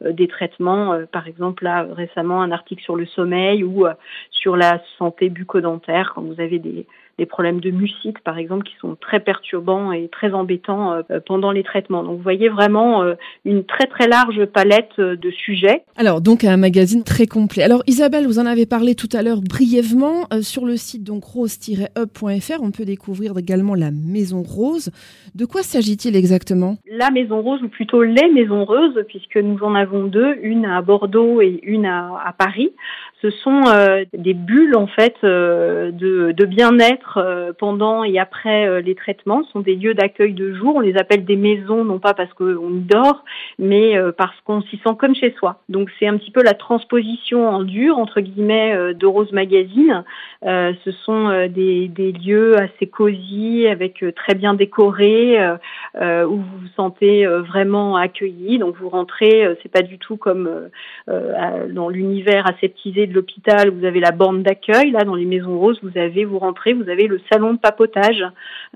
des 0.00 0.28
traitements. 0.28 0.98
Par 1.12 1.26
exemple, 1.26 1.64
là, 1.64 1.86
récemment, 1.92 2.40
un 2.40 2.50
article 2.50 2.82
sur 2.82 2.96
le 2.96 3.06
sommeil 3.06 3.62
ou 3.62 3.86
sur 4.30 4.56
la 4.56 4.80
santé 4.98 5.28
bucco-dentaire 5.28 6.12
quand 6.14 6.22
vous 6.22 6.40
avez 6.40 6.58
des 6.58 6.86
des 7.18 7.26
problèmes 7.26 7.60
de 7.60 7.70
mucite, 7.70 8.18
par 8.20 8.38
exemple, 8.38 8.64
qui 8.64 8.74
sont 8.80 8.96
très 9.00 9.20
perturbants 9.20 9.92
et 9.92 10.08
très 10.08 10.32
embêtants 10.32 10.92
euh, 10.92 11.20
pendant 11.24 11.52
les 11.52 11.62
traitements. 11.62 12.02
Donc, 12.02 12.16
vous 12.16 12.22
voyez 12.22 12.48
vraiment 12.48 13.02
euh, 13.02 13.14
une 13.44 13.64
très 13.64 13.86
très 13.86 14.08
large 14.08 14.44
palette 14.46 14.92
euh, 14.98 15.16
de 15.16 15.30
sujets. 15.30 15.84
Alors, 15.96 16.20
donc 16.20 16.44
un 16.44 16.56
magazine 16.56 17.04
très 17.04 17.26
complet. 17.26 17.62
Alors, 17.62 17.82
Isabelle, 17.86 18.26
vous 18.26 18.38
en 18.38 18.46
avez 18.46 18.66
parlé 18.66 18.94
tout 18.94 19.08
à 19.12 19.22
l'heure 19.22 19.40
brièvement 19.40 20.26
sur 20.40 20.64
le 20.64 20.76
site 20.76 21.04
donc 21.04 21.24
rose-up.fr. 21.24 22.62
On 22.62 22.70
peut 22.70 22.84
découvrir 22.84 23.36
également 23.38 23.74
la 23.74 23.90
Maison 23.90 24.42
Rose. 24.42 24.90
De 25.34 25.44
quoi 25.44 25.62
s'agit-il 25.62 26.16
exactement? 26.16 26.76
La 26.90 27.10
Maison 27.10 27.40
Rose, 27.40 27.62
ou 27.62 27.68
plutôt 27.68 28.02
les 28.02 28.28
Maisons 28.32 28.64
Roses, 28.64 29.04
puisque 29.08 29.36
nous 29.36 29.62
en 29.62 29.74
avons 29.74 30.04
deux, 30.04 30.36
une 30.42 30.64
à 30.64 30.82
Bordeaux 30.82 31.40
et 31.40 31.60
une 31.62 31.86
à, 31.86 32.20
à 32.24 32.32
Paris 32.32 32.72
ce 33.24 33.30
sont 33.30 33.62
euh, 33.68 34.04
des 34.12 34.34
bulles 34.34 34.76
en 34.76 34.86
fait 34.86 35.14
euh, 35.24 35.90
de, 35.92 36.44
bien-être 36.44 37.16
euh, 37.16 37.52
pendant 37.58 38.04
et 38.04 38.18
après 38.18 38.82
les 38.82 38.94
traitements. 38.94 39.42
Ce 39.44 39.52
sont 39.52 39.60
des 39.60 39.76
lieux 39.76 39.94
d'accueil 39.94 40.34
de 40.34 40.52
jour. 40.52 40.76
On 40.76 40.80
les 40.80 40.98
appelle 40.98 41.24
des 41.24 41.36
maisons, 41.36 41.84
non 41.84 41.98
pas 41.98 42.12
parce 42.12 42.32
qu'on 42.34 42.70
y 42.70 42.80
dort, 42.80 43.24
mais 43.58 43.94
parce 44.18 44.38
qu'on 44.44 44.60
s'y 44.62 44.76
sent 44.84 44.94
comme 44.98 45.14
chez 45.14 45.34
soi. 45.38 45.60
Donc 45.70 45.90
c'est 45.98 46.06
un 46.06 46.18
petit 46.18 46.30
peu 46.30 46.42
la 46.42 46.52
transposition 46.52 47.48
en 47.48 47.62
dur 47.62 47.98
entre 47.98 48.20
guillemets 48.20 48.94
de 48.94 49.06
Rose 49.06 49.32
Magazine. 49.32 50.04
ce 50.42 50.90
sont 51.04 51.48
des, 51.48 51.88
des 51.88 52.12
lieux 52.12 52.56
assez 52.58 52.86
cosy, 52.86 53.66
avec 53.66 54.04
très 54.14 54.34
bien 54.34 54.52
décorés, 54.54 55.38
où 55.96 56.36
vous 56.36 56.58
vous 56.60 56.68
sentez 56.76 57.26
vraiment 57.26 57.96
accueilli. 57.96 58.58
Donc 58.58 58.76
vous 58.76 58.90
rentrez, 58.90 59.56
c'est 59.62 59.72
pas 59.72 59.82
du 59.82 59.98
tout 59.98 60.16
comme 60.16 60.68
dans 61.06 61.88
l'univers 61.88 62.46
aseptisé 62.46 63.06
de 63.06 63.13
l'hôpital, 63.14 63.70
vous 63.70 63.84
avez 63.84 64.00
la 64.00 64.10
borne 64.10 64.42
d'accueil. 64.42 64.90
Là, 64.90 65.04
dans 65.04 65.14
les 65.14 65.24
maisons 65.24 65.58
roses, 65.58 65.78
vous 65.82 65.98
avez, 65.98 66.24
vous 66.24 66.38
rentrez, 66.38 66.72
vous 66.72 66.88
avez 66.88 67.06
le 67.06 67.20
salon 67.30 67.54
de 67.54 67.58
papotage 67.58 68.24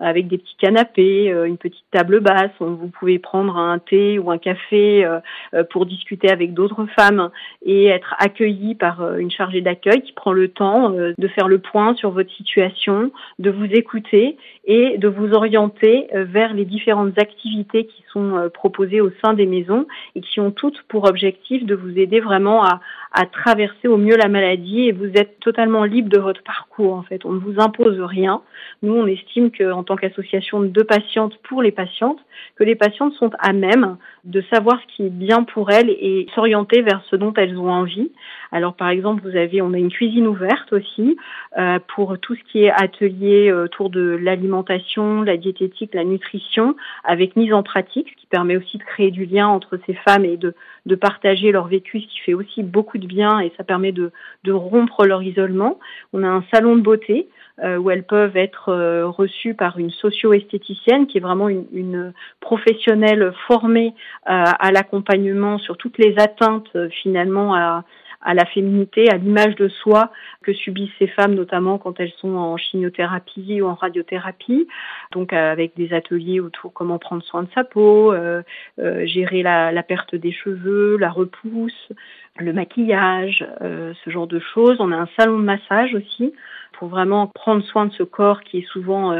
avec 0.00 0.28
des 0.28 0.38
petits 0.38 0.56
canapés, 0.58 1.30
euh, 1.30 1.44
une 1.44 1.58
petite 1.58 1.84
table 1.90 2.20
basse. 2.20 2.50
Vous 2.60 2.88
pouvez 2.88 3.18
prendre 3.18 3.56
un 3.56 3.78
thé 3.78 4.18
ou 4.18 4.30
un 4.30 4.38
café 4.38 5.04
euh, 5.04 5.20
euh, 5.54 5.64
pour 5.64 5.86
discuter 5.86 6.30
avec 6.30 6.54
d'autres 6.54 6.86
femmes 6.96 7.30
et 7.64 7.86
être 7.86 8.14
accueilli 8.18 8.74
par 8.74 9.16
une 9.16 9.30
chargée 9.30 9.60
d'accueil 9.60 10.02
qui 10.02 10.12
prend 10.12 10.32
le 10.32 10.48
temps 10.48 10.90
de 10.90 11.28
faire 11.28 11.48
le 11.48 11.58
point 11.58 11.94
sur 11.94 12.10
votre 12.10 12.30
situation, 12.32 13.10
de 13.38 13.50
vous 13.50 13.64
écouter 13.64 14.36
et 14.64 14.98
de 14.98 15.08
vous 15.08 15.32
orienter 15.32 16.08
vers 16.12 16.54
les 16.54 16.64
différentes 16.64 17.18
activités 17.18 17.86
qui 17.86 18.04
sont 18.12 18.50
proposées 18.52 19.00
au 19.00 19.10
sein 19.22 19.34
des 19.34 19.46
maisons 19.46 19.86
et 20.14 20.20
qui 20.20 20.40
ont 20.40 20.50
toutes 20.50 20.82
pour 20.88 21.04
objectif 21.04 21.64
de 21.64 21.74
vous 21.74 21.98
aider 21.98 22.20
vraiment 22.20 22.64
à, 22.64 22.80
à 23.12 23.26
traverser 23.26 23.88
au 23.88 23.96
mieux 23.96 24.16
la 24.18 24.28
maladie 24.28 24.88
et 24.88 24.92
vous 24.92 25.10
êtes 25.14 25.40
totalement 25.40 25.84
libre 25.84 26.08
de 26.08 26.18
votre 26.18 26.42
parcours 26.42 26.94
en 26.94 27.02
fait. 27.02 27.24
On 27.24 27.32
ne 27.32 27.38
vous 27.38 27.58
impose 27.58 28.00
rien. 28.00 28.42
Nous, 28.82 28.92
on 28.92 29.06
estime 29.06 29.50
qu'en 29.50 29.82
tant 29.82 29.96
qu'association 29.96 30.60
de 30.60 30.82
patientes 30.82 31.36
pour 31.48 31.62
les 31.62 31.72
patientes, 31.72 32.18
que 32.56 32.64
les 32.64 32.74
patientes 32.74 33.14
sont 33.14 33.30
à 33.38 33.52
même 33.52 33.96
de 34.24 34.42
savoir 34.52 34.80
ce 34.80 34.94
qui 34.94 35.06
est 35.06 35.10
bien 35.10 35.44
pour 35.44 35.70
elles 35.70 35.90
et 35.90 36.26
s'orienter 36.34 36.82
vers 36.82 37.02
ce 37.10 37.16
dont 37.16 37.32
elles 37.34 37.56
ont 37.56 37.70
envie. 37.70 38.10
Alors 38.52 38.74
par 38.74 38.88
exemple, 38.88 39.22
vous 39.22 39.36
avez, 39.36 39.62
on 39.62 39.72
a 39.72 39.78
une 39.78 39.90
cuisine 39.90 40.26
ouverte 40.26 40.72
aussi 40.72 41.16
euh, 41.56 41.78
pour 41.94 42.18
tout 42.18 42.34
ce 42.34 42.52
qui 42.52 42.64
est 42.64 42.70
atelier 42.70 43.50
euh, 43.50 43.64
autour 43.64 43.90
de 43.90 44.00
l'alimentation, 44.00 45.22
la 45.22 45.36
diététique, 45.36 45.94
la 45.94 46.04
nutrition, 46.04 46.76
avec 47.04 47.36
mise 47.36 47.52
en 47.52 47.62
pratique, 47.62 48.16
permet 48.28 48.56
aussi 48.56 48.78
de 48.78 48.84
créer 48.84 49.10
du 49.10 49.24
lien 49.24 49.48
entre 49.48 49.78
ces 49.86 49.94
femmes 49.94 50.24
et 50.24 50.36
de, 50.36 50.54
de 50.86 50.94
partager 50.94 51.52
leur 51.52 51.68
vécu, 51.68 52.00
ce 52.00 52.06
qui 52.06 52.20
fait 52.20 52.34
aussi 52.34 52.62
beaucoup 52.62 52.98
de 52.98 53.06
bien 53.06 53.40
et 53.40 53.52
ça 53.56 53.64
permet 53.64 53.92
de, 53.92 54.10
de 54.44 54.52
rompre 54.52 55.04
leur 55.04 55.22
isolement. 55.22 55.78
On 56.12 56.22
a 56.22 56.28
un 56.28 56.44
salon 56.52 56.76
de 56.76 56.82
beauté 56.82 57.28
euh, 57.64 57.76
où 57.76 57.90
elles 57.90 58.04
peuvent 58.04 58.36
être 58.36 58.68
euh, 58.68 59.06
reçues 59.06 59.54
par 59.54 59.78
une 59.78 59.90
socio-esthéticienne 59.90 61.06
qui 61.06 61.18
est 61.18 61.20
vraiment 61.20 61.48
une, 61.48 61.66
une 61.72 62.12
professionnelle 62.40 63.32
formée 63.46 63.94
euh, 64.28 64.44
à 64.58 64.70
l'accompagnement 64.70 65.58
sur 65.58 65.76
toutes 65.76 65.98
les 65.98 66.14
atteintes 66.18 66.76
finalement 67.02 67.54
à, 67.54 67.84
à 68.20 68.34
la 68.34 68.44
féminité, 68.46 69.08
à 69.10 69.16
l'image 69.16 69.54
de 69.54 69.68
soi 69.68 70.10
que 70.42 70.52
subissent 70.52 70.90
ces 70.98 71.06
femmes, 71.06 71.34
notamment 71.34 71.78
quand 71.78 72.00
elles 72.00 72.12
sont 72.20 72.34
en 72.34 72.56
chimiothérapie 72.56 73.60
ou 73.62 73.66
en 73.66 73.74
radiothérapie. 73.74 74.66
Donc 75.12 75.32
avec 75.32 75.76
des 75.76 75.92
ateliers 75.92 76.40
autour 76.40 76.72
comment 76.72 76.98
prendre 76.98 77.22
soin 77.22 77.44
de 77.44 77.48
sa 77.54 77.64
peau, 77.64 78.12
euh, 78.12 78.42
euh, 78.80 79.06
gérer 79.06 79.42
la, 79.42 79.70
la, 79.70 79.82
perte 79.82 80.14
des 80.14 80.32
cheveux, 80.32 80.96
la 80.98 81.10
repousse, 81.10 81.92
le 82.38 82.52
maquillage, 82.52 83.46
euh, 83.62 83.94
ce 84.04 84.10
genre 84.10 84.26
de 84.26 84.40
choses. 84.40 84.76
On 84.80 84.90
a 84.90 84.96
un 84.96 85.08
salon 85.16 85.38
de 85.38 85.44
massage 85.44 85.94
aussi 85.94 86.32
pour 86.72 86.88
vraiment 86.88 87.28
prendre 87.28 87.64
soin 87.64 87.86
de 87.86 87.92
ce 87.92 88.02
corps 88.02 88.42
qui 88.42 88.58
est 88.58 88.68
souvent 88.72 89.12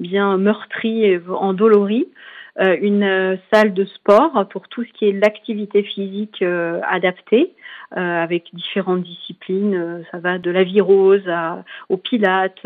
bien 0.00 0.36
meurtri 0.36 1.04
et 1.04 1.18
endolori. 1.28 2.06
Euh, 2.58 2.76
une 2.80 3.04
euh, 3.04 3.36
salle 3.52 3.72
de 3.72 3.84
sport 3.84 4.46
pour 4.50 4.68
tout 4.68 4.84
ce 4.84 4.92
qui 4.92 5.08
est 5.08 5.12
l'activité 5.12 5.82
physique 5.82 6.42
euh, 6.42 6.80
adaptée, 6.88 7.54
avec 7.92 8.54
différentes 8.54 9.02
disciplines. 9.02 10.04
ça 10.12 10.18
va 10.18 10.38
de 10.38 10.48
la 10.52 10.62
virose 10.62 11.28
à, 11.28 11.64
au 11.88 11.96
pilates, 11.96 12.64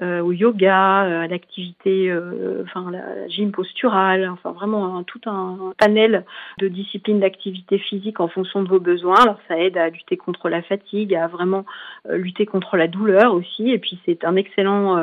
au 0.00 0.32
yoga, 0.32 1.22
à 1.22 1.26
l'activité, 1.26 2.16
enfin 2.62 2.90
la 2.90 3.28
gym 3.28 3.50
posturale, 3.50 4.28
enfin 4.30 4.52
vraiment 4.52 5.02
tout 5.02 5.20
un 5.26 5.72
panel 5.78 6.24
de 6.58 6.68
disciplines 6.68 7.20
d'activité 7.20 7.78
physique 7.78 8.20
en 8.20 8.28
fonction 8.28 8.62
de 8.62 8.68
vos 8.68 8.80
besoins. 8.80 9.20
Alors 9.20 9.38
ça 9.48 9.58
aide 9.58 9.76
à 9.76 9.90
lutter 9.90 10.16
contre 10.16 10.48
la 10.48 10.62
fatigue, 10.62 11.14
à 11.14 11.26
vraiment 11.26 11.64
lutter 12.08 12.46
contre 12.46 12.76
la 12.76 12.86
douleur 12.86 13.34
aussi, 13.34 13.70
et 13.70 13.78
puis 13.78 13.98
c'est 14.06 14.24
un 14.24 14.36
excellent 14.36 15.02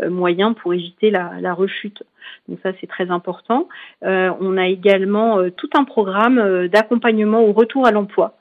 moyen 0.00 0.52
pour 0.52 0.74
éviter 0.74 1.10
la, 1.10 1.32
la 1.40 1.54
rechute. 1.54 2.02
Donc 2.48 2.58
ça, 2.62 2.70
c'est 2.80 2.86
très 2.86 3.10
important. 3.10 3.68
Euh, 4.04 4.30
on 4.40 4.56
a 4.56 4.66
également 4.66 5.38
euh, 5.38 5.50
tout 5.50 5.70
un 5.74 5.84
programme 5.84 6.38
euh, 6.38 6.68
d'accompagnement 6.68 7.42
au 7.42 7.52
retour 7.52 7.86
à 7.86 7.90
l'emploi 7.90 8.36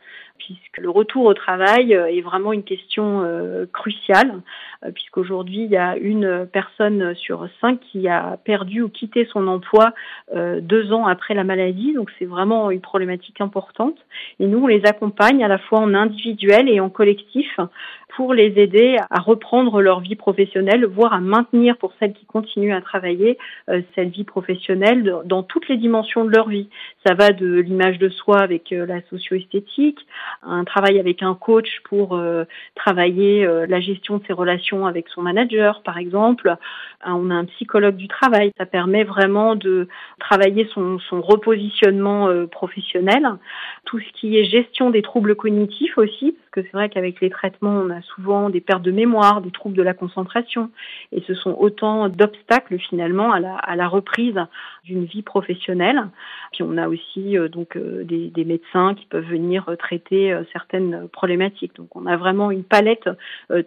puisque 0.46 0.78
le 0.78 0.90
retour 0.90 1.26
au 1.26 1.34
travail 1.34 1.94
est 1.94 2.22
vraiment 2.22 2.54
une 2.54 2.64
question 2.64 3.24
cruciale, 3.72 4.42
puisqu'aujourd'hui 4.94 5.64
il 5.64 5.72
y 5.72 5.78
a 5.78 5.96
une 5.98 6.48
personne 6.52 7.16
sur 7.16 7.48
cinq 7.62 7.80
qui 7.80 8.08
a 8.08 8.38
perdu 8.44 8.82
ou 8.82 8.90
quitté 8.90 9.26
son 9.32 9.48
emploi 9.48 9.94
deux 10.36 10.92
ans 10.92 11.06
après 11.06 11.34
la 11.34 11.44
maladie, 11.44 11.94
donc 11.94 12.12
c'est 12.20 12.26
vraiment 12.26 12.72
une 12.72 12.82
problématique 12.82 13.42
importante. 13.42 13.98
Et 14.40 14.48
nous, 14.48 14.64
on 14.64 14.68
les 14.68 14.86
accompagne 14.86 15.44
à 15.44 15.48
la 15.48 15.58
fois 15.58 15.80
en 15.80 15.94
individuel 15.94 16.70
et 16.70 16.80
en 16.80 16.90
collectif 16.90 17.60
pour 18.16 18.34
les 18.34 18.54
aider 18.58 18.98
à 19.10 19.20
reprendre 19.20 19.82
leur 19.82 20.00
vie 20.00 20.16
professionnelle, 20.16 20.86
voire 20.86 21.14
à 21.14 21.20
maintenir 21.20 21.78
pour 21.78 21.94
celles 22.00 22.14
qui 22.14 22.26
continuent 22.26 22.76
à 22.76 22.82
travailler 22.82 23.38
euh, 23.70 23.82
cette 23.96 24.10
vie 24.10 24.24
professionnelle 24.24 25.16
dans 25.26 25.42
toutes 25.42 25.68
les 25.68 25.78
dimensions 25.78 26.24
de 26.24 26.30
leur 26.30 26.48
vie. 26.48 26.70
Ça 27.06 27.16
va 27.16 27.32
de 27.32 27.60
l'image 27.60 27.98
de 27.98 28.10
soi 28.10 28.40
avec 28.40 28.72
euh, 28.72 28.86
la 28.86 29.02
socio-esthétique, 29.10 30.00
un 30.44 30.64
travail 30.64 31.00
avec 31.00 31.24
un 31.24 31.34
coach 31.34 31.82
pour 31.86 32.16
euh, 32.16 32.44
travailler 32.76 33.48
la 33.68 33.80
gestion 33.80 34.18
de 34.18 34.24
ses 34.26 34.34
relations 34.34 34.86
avec 34.86 35.08
son 35.10 35.22
manager, 35.22 35.82
par 35.84 35.98
exemple. 35.98 36.56
On 37.06 37.30
a 37.30 37.36
un 37.36 37.46
psychologue 37.46 37.96
du 37.96 38.08
travail. 38.08 38.52
Ça 38.58 38.66
permet 38.66 39.04
vraiment 39.04 39.56
de 39.56 39.88
travailler 40.20 40.68
son, 40.74 41.00
son 41.00 41.22
repositionnement 41.22 42.30
professionnel. 42.48 43.28
Tout 43.86 44.00
ce 44.00 44.20
qui 44.20 44.38
est 44.38 44.46
gestion 44.46 44.90
des 44.90 45.02
troubles 45.02 45.36
cognitifs 45.36 45.98
aussi, 45.98 46.36
que 46.54 46.62
c'est 46.62 46.72
vrai 46.72 46.88
qu'avec 46.88 47.20
les 47.20 47.32
traitements, 47.32 47.82
on 47.84 47.90
a 47.90 48.02
souvent 48.02 48.50
des 48.50 48.62
pertes 48.62 48.84
de 48.84 48.92
mémoire, 48.92 49.42
des 49.42 49.52
troubles 49.52 49.76
de 49.76 49.82
la 49.82 49.94
concentration, 49.94 50.70
et 51.12 51.22
ce 51.28 51.34
sont 51.34 51.56
autant 51.60 52.08
d'obstacles 52.10 52.78
finalement 52.78 53.34
à 53.34 53.40
la, 53.76 53.88
reprise 53.88 54.40
d'une 54.86 55.06
vie 55.06 55.24
professionnelle. 55.24 56.08
Puis 56.54 56.64
on 56.64 56.78
a 56.78 56.88
aussi 56.88 57.38
euh, 57.38 57.48
donc 57.50 57.76
euh, 57.76 58.04
des, 58.04 58.46
médecins 58.46 58.94
qui 58.94 59.06
peuvent 59.06 59.26
venir 59.26 59.66
traiter 59.80 60.38
certaines 60.52 61.08
problématiques. 61.10 61.76
Donc 61.76 61.96
on 61.96 62.06
a 62.06 62.18
vraiment 62.18 62.52
une 62.52 62.64
palette 62.64 63.10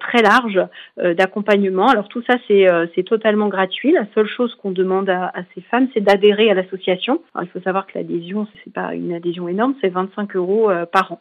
très 0.01 0.21
large 0.21 0.61
d'accompagnement. 0.99 1.89
Alors 1.89 2.09
tout 2.09 2.23
ça 2.29 2.35
c'est 2.47 2.67
c'est 2.95 3.05
totalement 3.05 3.49
gratuit. 3.49 3.93
La 3.93 4.07
seule 4.15 4.27
chose 4.27 4.55
qu'on 4.57 4.71
demande 4.71 5.09
à, 5.09 5.29
à, 5.29 5.43
ces 5.55 5.63
femmes, 5.63 5.89
c'est 5.95 6.03
d'adhérer 6.03 6.51
à 6.51 6.55
l'association. 6.55 7.23
Il 7.41 7.49
faut 7.49 7.61
savoir 7.61 7.87
que 7.87 7.93
l'adhésion 7.97 8.47
c'est 8.63 8.73
pas 8.73 8.95
une 8.95 9.15
adhésion 9.15 9.49
énorme, 9.49 9.75
c'est 9.81 9.89
25 9.89 10.37
euros 10.37 10.71
par 10.93 11.13
an. 11.13 11.21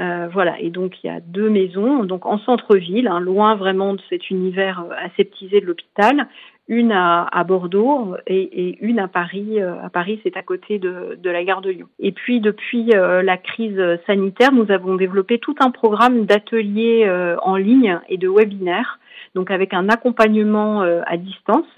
Euh, 0.00 0.28
voilà, 0.32 0.58
et 0.60 0.70
donc 0.70 0.92
il 1.02 1.06
y 1.06 1.10
a 1.10 1.20
deux 1.20 1.48
maisons, 1.48 2.04
donc 2.04 2.26
en 2.26 2.38
centre-ville, 2.38 3.06
hein, 3.06 3.20
loin 3.20 3.54
vraiment 3.54 3.94
de 3.94 4.00
cet 4.08 4.28
univers 4.28 4.84
euh, 4.90 4.94
aseptisé 5.06 5.60
de 5.60 5.66
l'hôpital, 5.66 6.26
une 6.66 6.92
à, 6.92 7.44
Bordeaux 7.46 8.16
et, 8.26 8.78
une 8.80 8.98
à 8.98 9.06
Paris. 9.06 9.60
Euh, 9.60 9.74
à 9.84 9.90
Paris, 9.90 10.18
c'est 10.22 10.36
à 10.36 10.42
côté 10.42 10.78
de, 10.78 11.18
la 11.22 11.44
gare 11.44 11.60
de 11.60 11.70
Lyon. 11.70 11.88
Et 12.00 12.10
puis 12.10 12.40
depuis 12.40 12.86
la 12.86 13.36
crise 13.36 13.80
sanitaire, 14.06 14.50
nous 14.50 14.70
avons 14.72 14.94
développé 14.96 15.38
tout 15.38 15.54
un 15.60 15.70
programme 15.70 16.24
d'ateliers 16.24 17.06
en 17.42 17.56
ligne 17.56 18.00
et 18.08 18.16
de 18.16 18.28
webinaires, 18.28 18.98
donc 19.34 19.50
avec 19.50 19.74
un 19.74 19.90
accompagnement 19.90 20.80
à 20.80 21.16
distance 21.18 21.68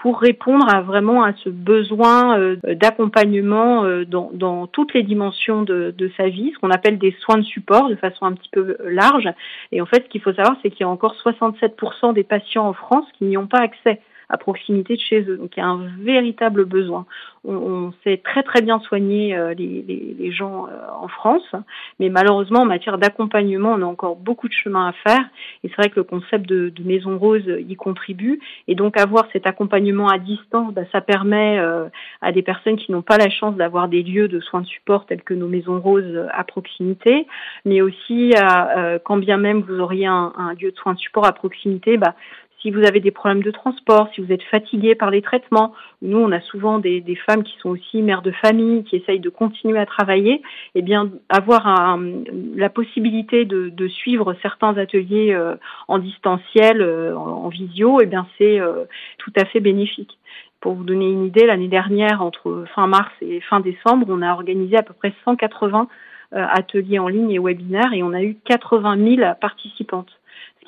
pour 0.00 0.18
répondre 0.18 0.66
à 0.72 0.80
vraiment 0.80 1.24
à 1.24 1.34
ce 1.44 1.50
besoin 1.50 2.38
euh, 2.38 2.56
d'accompagnement 2.64 3.84
euh, 3.84 4.04
dans, 4.06 4.66
toutes 4.66 4.94
les 4.94 5.02
dimensions 5.02 5.62
de, 5.62 5.94
de 5.96 6.10
sa 6.16 6.28
vie, 6.28 6.52
ce 6.54 6.58
qu'on 6.58 6.70
appelle 6.70 6.98
des 6.98 7.14
soins 7.20 7.36
de 7.36 7.42
support 7.42 7.88
de 7.88 7.96
façon 7.96 8.24
un 8.24 8.32
petit 8.32 8.48
peu 8.50 8.76
large. 8.84 9.28
Et 9.72 9.80
en 9.82 9.86
fait, 9.86 10.04
ce 10.04 10.08
qu'il 10.08 10.22
faut 10.22 10.32
savoir, 10.32 10.56
c'est 10.62 10.70
qu'il 10.70 10.80
y 10.80 10.84
a 10.84 10.88
encore 10.88 11.14
67% 11.22 12.14
des 12.14 12.24
patients 12.24 12.66
en 12.66 12.72
France 12.72 13.04
qui 13.18 13.24
n'y 13.24 13.36
ont 13.36 13.46
pas 13.46 13.60
accès 13.60 14.00
à 14.30 14.38
proximité 14.38 14.96
de 14.96 15.00
chez 15.00 15.22
eux. 15.22 15.36
Donc 15.36 15.56
il 15.56 15.60
y 15.60 15.62
a 15.62 15.66
un 15.66 15.88
véritable 15.98 16.64
besoin. 16.64 17.04
On, 17.44 17.92
sait 18.04 18.18
très 18.22 18.42
très 18.42 18.60
bien 18.60 18.80
soigner 18.80 19.34
euh, 19.34 19.54
les, 19.54 20.30
gens 20.30 20.66
euh, 20.66 20.70
en 21.00 21.08
France, 21.08 21.54
mais 21.98 22.10
malheureusement 22.10 22.60
en 22.60 22.66
matière 22.66 22.98
d'accompagnement, 22.98 23.72
on 23.72 23.82
a 23.82 23.86
encore 23.86 24.16
beaucoup 24.16 24.46
de 24.46 24.52
chemin 24.52 24.88
à 24.88 24.92
faire. 24.92 25.24
Et 25.64 25.68
c'est 25.68 25.76
vrai 25.76 25.88
que 25.88 25.96
le 25.96 26.04
concept 26.04 26.46
de, 26.46 26.72
Maison 26.84 27.18
Rose 27.18 27.44
y 27.46 27.76
contribue. 27.76 28.40
Et 28.68 28.74
donc 28.74 28.98
avoir 28.98 29.26
cet 29.32 29.46
accompagnement 29.46 30.08
à 30.08 30.18
distance, 30.18 30.72
bah, 30.74 30.82
ça 30.92 31.00
permet 31.00 31.58
euh, 31.58 31.88
à 32.20 32.32
des 32.32 32.42
personnes 32.42 32.76
qui 32.76 32.92
n'ont 32.92 33.02
pas 33.02 33.16
la 33.16 33.30
chance 33.30 33.56
d'avoir 33.56 33.88
des 33.88 34.02
lieux 34.02 34.28
de 34.28 34.40
soins 34.40 34.60
de 34.60 34.66
support 34.66 35.06
tels 35.06 35.22
que 35.22 35.34
nos 35.34 35.48
Maisons 35.48 35.80
Roses 35.80 36.28
à 36.32 36.44
proximité, 36.44 37.26
mais 37.64 37.80
aussi 37.80 38.34
quand 39.04 39.16
bien 39.16 39.36
même 39.36 39.60
vous 39.62 39.80
auriez 39.80 40.06
un, 40.06 40.32
un, 40.36 40.54
lieu 40.54 40.70
de 40.70 40.76
soins 40.76 40.94
de 40.94 40.98
support 40.98 41.26
à 41.26 41.32
proximité, 41.32 41.96
bah, 41.96 42.14
si 42.60 42.70
vous 42.70 42.84
avez 42.84 43.00
des 43.00 43.10
problèmes 43.10 43.42
de 43.42 43.50
transport, 43.50 44.08
si 44.14 44.20
vous 44.20 44.32
êtes 44.32 44.42
fatigué 44.44 44.94
par 44.94 45.10
les 45.10 45.22
traitements, 45.22 45.72
nous 46.02 46.18
on 46.18 46.30
a 46.30 46.40
souvent 46.40 46.78
des, 46.78 47.00
des, 47.00 47.16
femmes 47.16 47.42
qui 47.42 47.56
sont 47.58 47.70
aussi 47.70 48.02
mères 48.02 48.22
de 48.22 48.30
famille, 48.30 48.84
qui 48.84 48.96
essayent 48.96 49.20
de 49.20 49.30
continuer 49.30 49.78
à 49.78 49.86
travailler, 49.86 50.42
eh 50.74 50.82
bien 50.82 51.10
avoir 51.28 51.66
un, 51.66 52.00
la 52.54 52.68
possibilité 52.68 53.44
de, 53.44 53.70
de, 53.70 53.88
suivre 53.88 54.34
certains 54.42 54.76
ateliers 54.76 55.32
euh, 55.32 55.56
en 55.88 55.98
distanciel, 55.98 56.82
euh, 56.82 57.16
en, 57.16 57.48
visio, 57.48 58.00
eh 58.02 58.06
bien 58.06 58.26
c'est 58.36 58.60
euh, 58.60 58.84
tout 59.18 59.32
à 59.36 59.44
fait 59.46 59.60
bénéfique. 59.60 60.18
Pour 60.60 60.74
vous 60.74 60.84
donner 60.84 61.10
une 61.10 61.24
idée, 61.24 61.46
l'année 61.46 61.68
dernière, 61.68 62.20
entre 62.22 62.64
fin 62.74 62.86
mars 62.86 63.10
et 63.22 63.40
fin 63.40 63.60
décembre, 63.60 64.06
on 64.10 64.20
a 64.20 64.32
organisé 64.32 64.76
à 64.76 64.82
peu 64.82 64.92
près 64.92 65.14
180 65.24 65.88
ateliers 66.32 67.00
en 67.00 67.08
ligne 67.08 67.32
et 67.32 67.40
webinaires 67.40 67.92
et 67.92 68.04
on 68.04 68.12
a 68.12 68.22
eu 68.22 68.36
80 68.44 69.16
000 69.16 69.34
participantes 69.40 70.19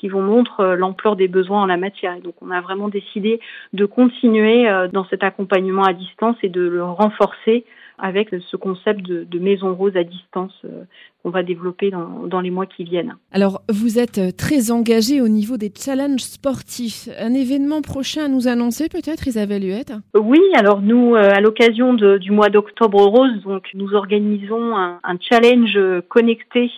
qui 0.03 0.09
vous 0.09 0.21
montre 0.21 0.59
euh, 0.59 0.75
l'ampleur 0.75 1.15
des 1.15 1.29
besoins 1.29 1.63
en 1.63 1.67
la 1.67 1.77
matière. 1.77 2.17
Et 2.17 2.21
donc 2.21 2.35
on 2.41 2.51
a 2.51 2.61
vraiment 2.61 2.89
décidé 2.89 3.39
de 3.73 3.87
continuer 3.87 4.69
euh, 4.69 4.89
dans 4.89 5.07
cet 5.07 5.23
accompagnement 5.23 5.85
à 5.85 5.93
distance 5.93 6.35
et 6.43 6.49
de 6.49 6.61
le 6.61 6.83
renforcer 6.83 7.65
avec 7.99 8.31
ce 8.51 8.57
concept 8.57 9.03
de, 9.03 9.23
de 9.23 9.39
maison 9.39 9.77
rose 9.77 9.97
à 9.97 10.03
distance 10.03 10.53
euh, 10.65 10.83
qu'on 11.23 11.31
va 11.31 11.45
développer 11.45 11.93
dans, 11.93 12.27
dans, 12.27 12.41
les 12.41 12.51
mois 12.51 12.67
qui 12.67 12.83
viennent. 12.83 13.15
Alors, 13.31 13.63
vous 13.69 14.01
êtes 14.01 14.37
très 14.37 14.73
engagé 14.73 15.21
au 15.21 15.29
niveau 15.29 15.57
des 15.57 15.73
challenges 15.73 16.23
sportifs. 16.23 17.09
Un 17.21 17.33
événement 17.33 17.81
prochain 17.81 18.25
à 18.25 18.29
nous 18.29 18.49
annoncer 18.49 18.89
peut-être, 18.89 19.29
Isabelle 19.29 19.63
Huette 19.63 19.93
Oui, 20.17 20.41
alors 20.57 20.83
nous, 20.83 21.15
à 21.15 21.41
l'occasion 21.41 21.95
du 21.95 22.33
mois 22.33 22.49
d'octobre 22.49 23.05
rose, 23.05 23.41
donc 23.45 23.69
nous 23.75 23.95
organisons 23.95 24.77
un, 24.77 24.99
un 25.05 25.17
challenge 25.21 25.79
connecté 26.09 26.73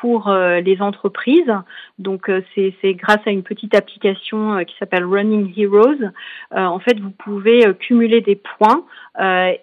pour 0.00 0.28
euh, 0.28 0.60
les 0.60 0.80
entreprises. 0.80 1.52
Donc 1.98 2.28
euh, 2.30 2.42
c'est 2.56 2.94
grâce 2.94 3.20
à 3.26 3.30
une 3.30 3.42
petite 3.42 3.74
application 3.74 4.54
euh, 4.54 4.62
qui 4.64 4.74
s'appelle 4.78 5.04
Running 5.04 5.52
Heroes. 5.56 6.10
en 6.52 6.78
fait, 6.78 6.98
vous 6.98 7.10
pouvez 7.10 7.62
cumuler 7.78 8.20
des 8.20 8.36
points 8.36 8.84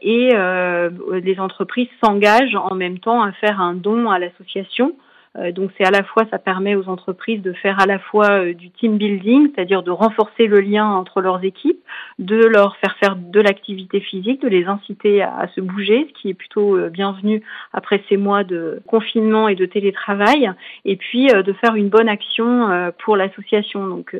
et 0.01 0.29
les 0.29 1.39
entreprises 1.39 1.89
s'engagent 2.03 2.55
en 2.55 2.75
même 2.75 2.99
temps 2.99 3.23
à 3.23 3.31
faire 3.33 3.59
un 3.59 3.73
don 3.73 4.09
à 4.09 4.19
l'association. 4.19 4.95
Euh, 5.35 5.51
donc 5.51 5.71
c'est 5.77 5.85
à 5.85 5.91
la 5.91 6.03
fois, 6.03 6.23
ça 6.31 6.39
permet 6.39 6.75
aux 6.75 6.87
entreprises 6.87 7.41
de 7.41 7.53
faire 7.53 7.79
à 7.79 7.85
la 7.85 7.99
fois 7.99 8.29
euh, 8.31 8.53
du 8.53 8.69
team 8.71 8.97
building, 8.97 9.51
c'est-à-dire 9.53 9.83
de 9.83 9.91
renforcer 9.91 10.47
le 10.47 10.59
lien 10.59 10.85
entre 10.85 11.21
leurs 11.21 11.43
équipes, 11.43 11.79
de 12.19 12.37
leur 12.37 12.77
faire 12.77 12.95
faire 12.97 13.15
de 13.15 13.39
l'activité 13.39 13.99
physique, 13.99 14.41
de 14.41 14.47
les 14.47 14.65
inciter 14.65 15.21
à, 15.21 15.47
se 15.55 15.61
bouger, 15.61 16.07
ce 16.09 16.21
qui 16.21 16.29
est 16.29 16.33
plutôt 16.33 16.77
euh, 16.77 16.89
bienvenu 16.89 17.43
après 17.73 18.03
ces 18.09 18.17
mois 18.17 18.43
de 18.43 18.81
confinement 18.87 19.47
et 19.47 19.55
de 19.55 19.65
télétravail, 19.65 20.51
et 20.85 20.95
puis 20.95 21.27
de 21.27 21.53
faire 21.53 21.75
une 21.75 21.89
bonne 21.89 22.09
action 22.09 22.91
pour 22.99 23.15
l'association. 23.17 23.87
Donc 23.87 24.15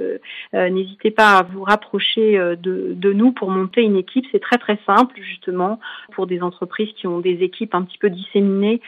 n'hésitez 0.53 1.11
pas 1.11 1.37
à 1.37 1.43
vous 1.43 1.63
rapprocher 1.63 2.37
de, 2.37 2.93
de 2.93 3.13
nous 3.13 3.31
pour 3.31 3.49
monter 3.49 3.81
une 3.81 3.95
équipe. 3.95 4.25
C'est 4.31 4.39
très 4.39 4.57
très 4.57 4.77
simple 4.85 5.15
justement 5.21 5.79
pour 6.13 6.27
des 6.27 6.41
entreprises 6.41 6.89
qui 6.95 7.07
ont 7.07 7.19
des 7.19 7.43
équipes 7.43 7.75
un 7.75 7.83
petit 7.83 7.97
peu 7.97 8.09
disséminées 8.09 8.81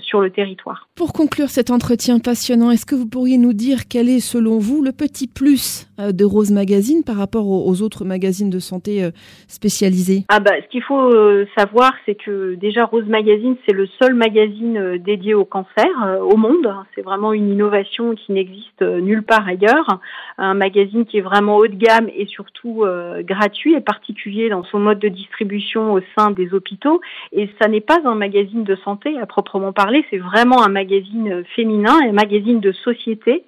sur 0.00 0.20
le 0.20 0.30
territoire. 0.30 0.88
Pour 0.94 1.12
conclure 1.12 1.48
cette 1.48 1.65
entretien 1.70 2.18
passionnant. 2.18 2.70
Est-ce 2.70 2.86
que 2.86 2.94
vous 2.94 3.06
pourriez 3.06 3.38
nous 3.38 3.52
dire 3.52 3.88
quel 3.88 4.08
est, 4.08 4.20
selon 4.20 4.58
vous, 4.58 4.82
le 4.82 4.92
petit 4.92 5.26
plus 5.26 5.86
euh, 5.98 6.12
de 6.12 6.24
Rose 6.24 6.50
Magazine 6.50 7.02
par 7.04 7.16
rapport 7.16 7.46
aux 7.46 7.82
autres 7.82 8.04
magazines 8.04 8.50
de 8.50 8.58
santé 8.58 9.02
euh, 9.02 9.10
spécialisés? 9.48 10.24
Ah 10.28 10.40
bah, 10.40 10.52
ce 10.62 10.68
qu'il 10.68 10.82
faut 10.82 11.12
euh, 11.14 11.46
savoir, 11.56 11.92
c'est 12.04 12.14
que 12.14 12.54
déjà 12.54 12.84
Rose 12.84 13.06
Magazine, 13.06 13.56
c'est 13.66 13.74
le 13.74 13.86
seul 14.00 14.14
magazine 14.14 14.98
dédié 14.98 15.34
au 15.34 15.44
cancer 15.44 15.86
au 16.20 16.36
monde. 16.36 16.74
C'est 16.94 17.02
vraiment 17.02 17.32
une 17.32 17.50
innovation 17.50 18.14
qui 18.14 18.32
n'existe 18.32 18.82
nulle 18.82 19.22
part 19.22 19.46
ailleurs. 19.46 20.00
Un 20.38 20.54
magazine 20.54 21.06
qui 21.06 21.18
est 21.18 21.22
vraiment 21.22 21.56
haut 21.56 21.66
de 21.66 21.74
gamme 21.74 22.08
et 22.14 22.26
surtout 22.26 22.84
gratuit 23.20 23.74
et 23.74 23.80
particulier 23.80 24.48
dans 24.48 24.64
son 24.64 24.78
mode 24.78 24.98
de 24.98 25.08
distribution 25.08 25.94
au 25.94 26.00
sein 26.16 26.30
des 26.30 26.52
hôpitaux. 26.52 27.00
Et 27.32 27.48
ça 27.60 27.68
n'est 27.68 27.80
pas 27.80 27.98
un 28.04 28.14
magazine 28.14 28.64
de 28.64 28.76
santé 28.84 29.18
à 29.18 29.26
proprement 29.26 29.72
parler, 29.72 30.04
c'est 30.10 30.18
vraiment 30.18 30.62
un 30.62 30.68
magazine 30.68 31.44
féminin 31.54 32.00
et 32.00 32.12
magazine 32.12 32.60
de 32.60 32.72
société 32.72 33.44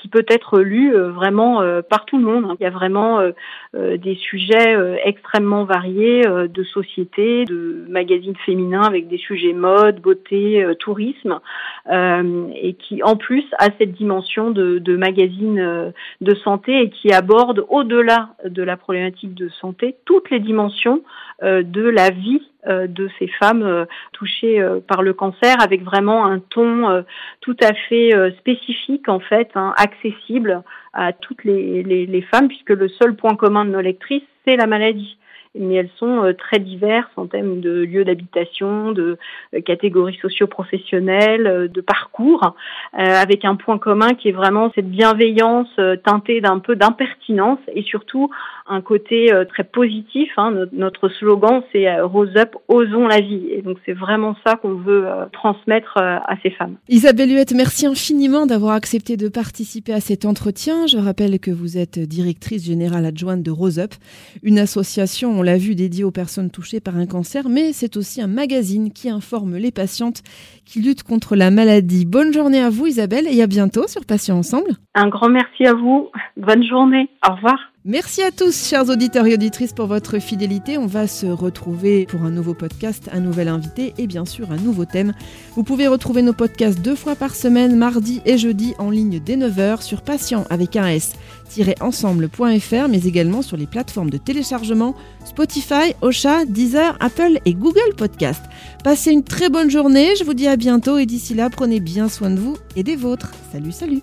qui 0.00 0.08
peut 0.08 0.24
être 0.28 0.60
lu 0.60 0.94
euh, 0.94 1.10
vraiment 1.10 1.62
euh, 1.62 1.82
par 1.82 2.04
tout 2.04 2.18
le 2.18 2.24
monde. 2.24 2.56
Il 2.58 2.62
y 2.62 2.66
a 2.66 2.70
vraiment 2.70 3.20
euh, 3.20 3.96
des 3.96 4.14
sujets 4.14 4.76
extrêmement 5.04 5.64
variés 5.64 6.22
de 6.22 6.64
société, 6.64 7.44
de 7.44 7.84
magazines 7.88 8.36
féminins 8.44 8.82
avec 8.82 9.08
des 9.08 9.18
sujets 9.18 9.52
mode, 9.52 10.00
beauté, 10.00 10.66
tourisme, 10.78 11.40
et 11.88 12.74
qui 12.78 13.02
en 13.02 13.16
plus 13.16 13.44
a 13.58 13.68
cette 13.78 13.92
dimension 13.92 14.50
de, 14.50 14.96
magazine 14.96 15.92
de 16.20 16.34
santé 16.36 16.82
et 16.82 16.90
qui 16.90 17.12
aborde 17.12 17.64
au-delà 17.68 18.30
de 18.44 18.62
la 18.62 18.76
problématique 18.76 19.34
de 19.34 19.48
santé 19.48 19.96
toutes 20.04 20.30
les 20.30 20.40
dimensions 20.40 21.02
de 21.42 21.82
la 21.82 22.10
vie 22.10 22.49
de 22.66 23.08
ces 23.18 23.28
femmes 23.28 23.62
euh, 23.62 23.84
touchées 24.12 24.60
euh, 24.60 24.80
par 24.80 25.02
le 25.02 25.14
cancer 25.14 25.56
avec 25.62 25.82
vraiment 25.82 26.26
un 26.26 26.38
ton 26.38 27.04
tout 27.40 27.56
à 27.62 27.72
fait 27.88 28.12
spécifique 28.38 29.08
en 29.08 29.20
fait, 29.20 29.50
hein, 29.54 29.74
accessible 29.76 30.62
à 30.92 31.12
toutes 31.12 31.44
les, 31.44 31.82
les, 31.82 32.06
les 32.06 32.22
femmes 32.22 32.48
puisque 32.48 32.70
le 32.70 32.88
seul 32.88 33.14
point 33.16 33.34
commun 33.36 33.64
de 33.64 33.70
nos 33.70 33.80
lectrices 33.80 34.22
c'est 34.44 34.56
la 34.56 34.66
maladie 34.66 35.16
mais 35.58 35.74
elles 35.74 35.90
sont 35.98 36.24
euh, 36.24 36.32
très 36.32 36.58
diverses 36.58 37.10
en 37.16 37.26
termes 37.26 37.60
de 37.60 37.82
lieux 37.82 38.04
d'habitation, 38.04 38.92
de 38.92 39.18
euh, 39.54 39.60
catégories 39.60 40.18
socio-professionnelles, 40.22 41.46
euh, 41.46 41.68
de 41.68 41.80
parcours, 41.80 42.54
avec 42.92 43.44
un 43.44 43.56
point 43.56 43.78
commun 43.78 44.14
qui 44.14 44.28
est 44.28 44.32
vraiment 44.32 44.70
cette 44.74 44.90
bienveillance 44.90 45.68
teintée 46.04 46.40
d'un 46.40 46.58
peu 46.58 46.76
d'impertinence 46.76 47.58
et 47.72 47.82
surtout 47.82 48.30
un 48.66 48.80
côté 48.80 49.30
très 49.48 49.64
positif. 49.64 50.30
Hein. 50.36 50.66
Notre 50.72 51.08
slogan, 51.08 51.62
c'est 51.72 52.00
Rose 52.00 52.36
Up, 52.36 52.56
osons 52.68 53.06
la 53.06 53.20
vie. 53.20 53.48
Et 53.50 53.62
donc 53.62 53.78
c'est 53.86 53.92
vraiment 53.92 54.36
ça 54.44 54.56
qu'on 54.56 54.74
veut 54.74 55.06
transmettre 55.32 55.96
à 55.98 56.34
ces 56.42 56.50
femmes. 56.50 56.76
Isabelle 56.88 57.30
Huette, 57.30 57.54
merci 57.54 57.86
infiniment 57.86 58.46
d'avoir 58.46 58.74
accepté 58.74 59.16
de 59.16 59.28
participer 59.28 59.92
à 59.92 60.00
cet 60.00 60.24
entretien. 60.24 60.86
Je 60.86 60.98
rappelle 60.98 61.38
que 61.38 61.50
vous 61.50 61.78
êtes 61.78 61.98
directrice 61.98 62.64
générale 62.66 63.06
adjointe 63.06 63.42
de 63.42 63.50
Rose 63.50 63.78
Up, 63.78 63.94
une 64.42 64.58
association 64.58 65.39
on 65.40 65.42
l'a 65.42 65.56
vu, 65.56 65.74
dédié 65.74 66.04
aux 66.04 66.10
personnes 66.10 66.50
touchées 66.50 66.80
par 66.80 66.98
un 66.98 67.06
cancer, 67.06 67.48
mais 67.48 67.72
c'est 67.72 67.96
aussi 67.96 68.20
un 68.20 68.26
magazine 68.26 68.92
qui 68.92 69.08
informe 69.08 69.56
les 69.56 69.70
patientes 69.70 70.22
qui 70.66 70.82
luttent 70.82 71.02
contre 71.02 71.34
la 71.34 71.50
maladie. 71.50 72.04
Bonne 72.04 72.30
journée 72.30 72.60
à 72.60 72.68
vous 72.68 72.86
Isabelle 72.86 73.26
et 73.26 73.40
à 73.40 73.46
bientôt 73.46 73.88
sur 73.88 74.04
Patients 74.04 74.36
Ensemble. 74.36 74.72
Un 74.94 75.08
grand 75.08 75.30
merci 75.30 75.64
à 75.64 75.72
vous. 75.72 76.10
Bonne 76.36 76.62
journée. 76.62 77.08
Au 77.26 77.34
revoir. 77.34 77.69
Merci 77.86 78.20
à 78.20 78.30
tous, 78.30 78.68
chers 78.68 78.90
auditeurs 78.90 79.24
et 79.24 79.32
auditrices, 79.32 79.72
pour 79.72 79.86
votre 79.86 80.18
fidélité. 80.18 80.76
On 80.76 80.84
va 80.84 81.06
se 81.06 81.24
retrouver 81.24 82.04
pour 82.04 82.24
un 82.24 82.30
nouveau 82.30 82.52
podcast, 82.52 83.08
un 83.10 83.20
nouvel 83.20 83.48
invité 83.48 83.94
et 83.96 84.06
bien 84.06 84.26
sûr 84.26 84.52
un 84.52 84.58
nouveau 84.58 84.84
thème. 84.84 85.14
Vous 85.54 85.64
pouvez 85.64 85.88
retrouver 85.88 86.20
nos 86.20 86.34
podcasts 86.34 86.78
deux 86.78 86.94
fois 86.94 87.16
par 87.16 87.34
semaine, 87.34 87.76
mardi 87.76 88.20
et 88.26 88.36
jeudi, 88.36 88.74
en 88.78 88.90
ligne 88.90 89.18
dès 89.18 89.36
9h 89.36 89.80
sur 89.80 90.02
patient 90.02 90.44
avec 90.50 90.76
un 90.76 90.88
S-ensemble.fr, 90.88 92.88
mais 92.90 93.04
également 93.04 93.40
sur 93.40 93.56
les 93.56 93.66
plateformes 93.66 94.10
de 94.10 94.18
téléchargement 94.18 94.94
Spotify, 95.24 95.94
Ocha, 96.02 96.44
Deezer, 96.44 96.98
Apple 97.00 97.38
et 97.46 97.54
Google 97.54 97.94
Podcast. 97.96 98.42
Passez 98.84 99.10
une 99.10 99.24
très 99.24 99.48
bonne 99.48 99.70
journée, 99.70 100.16
je 100.18 100.24
vous 100.24 100.34
dis 100.34 100.48
à 100.48 100.56
bientôt 100.56 100.98
et 100.98 101.06
d'ici 101.06 101.32
là, 101.32 101.48
prenez 101.48 101.80
bien 101.80 102.10
soin 102.10 102.28
de 102.28 102.40
vous 102.40 102.58
et 102.76 102.82
des 102.82 102.96
vôtres. 102.96 103.32
Salut, 103.52 103.72
salut. 103.72 104.02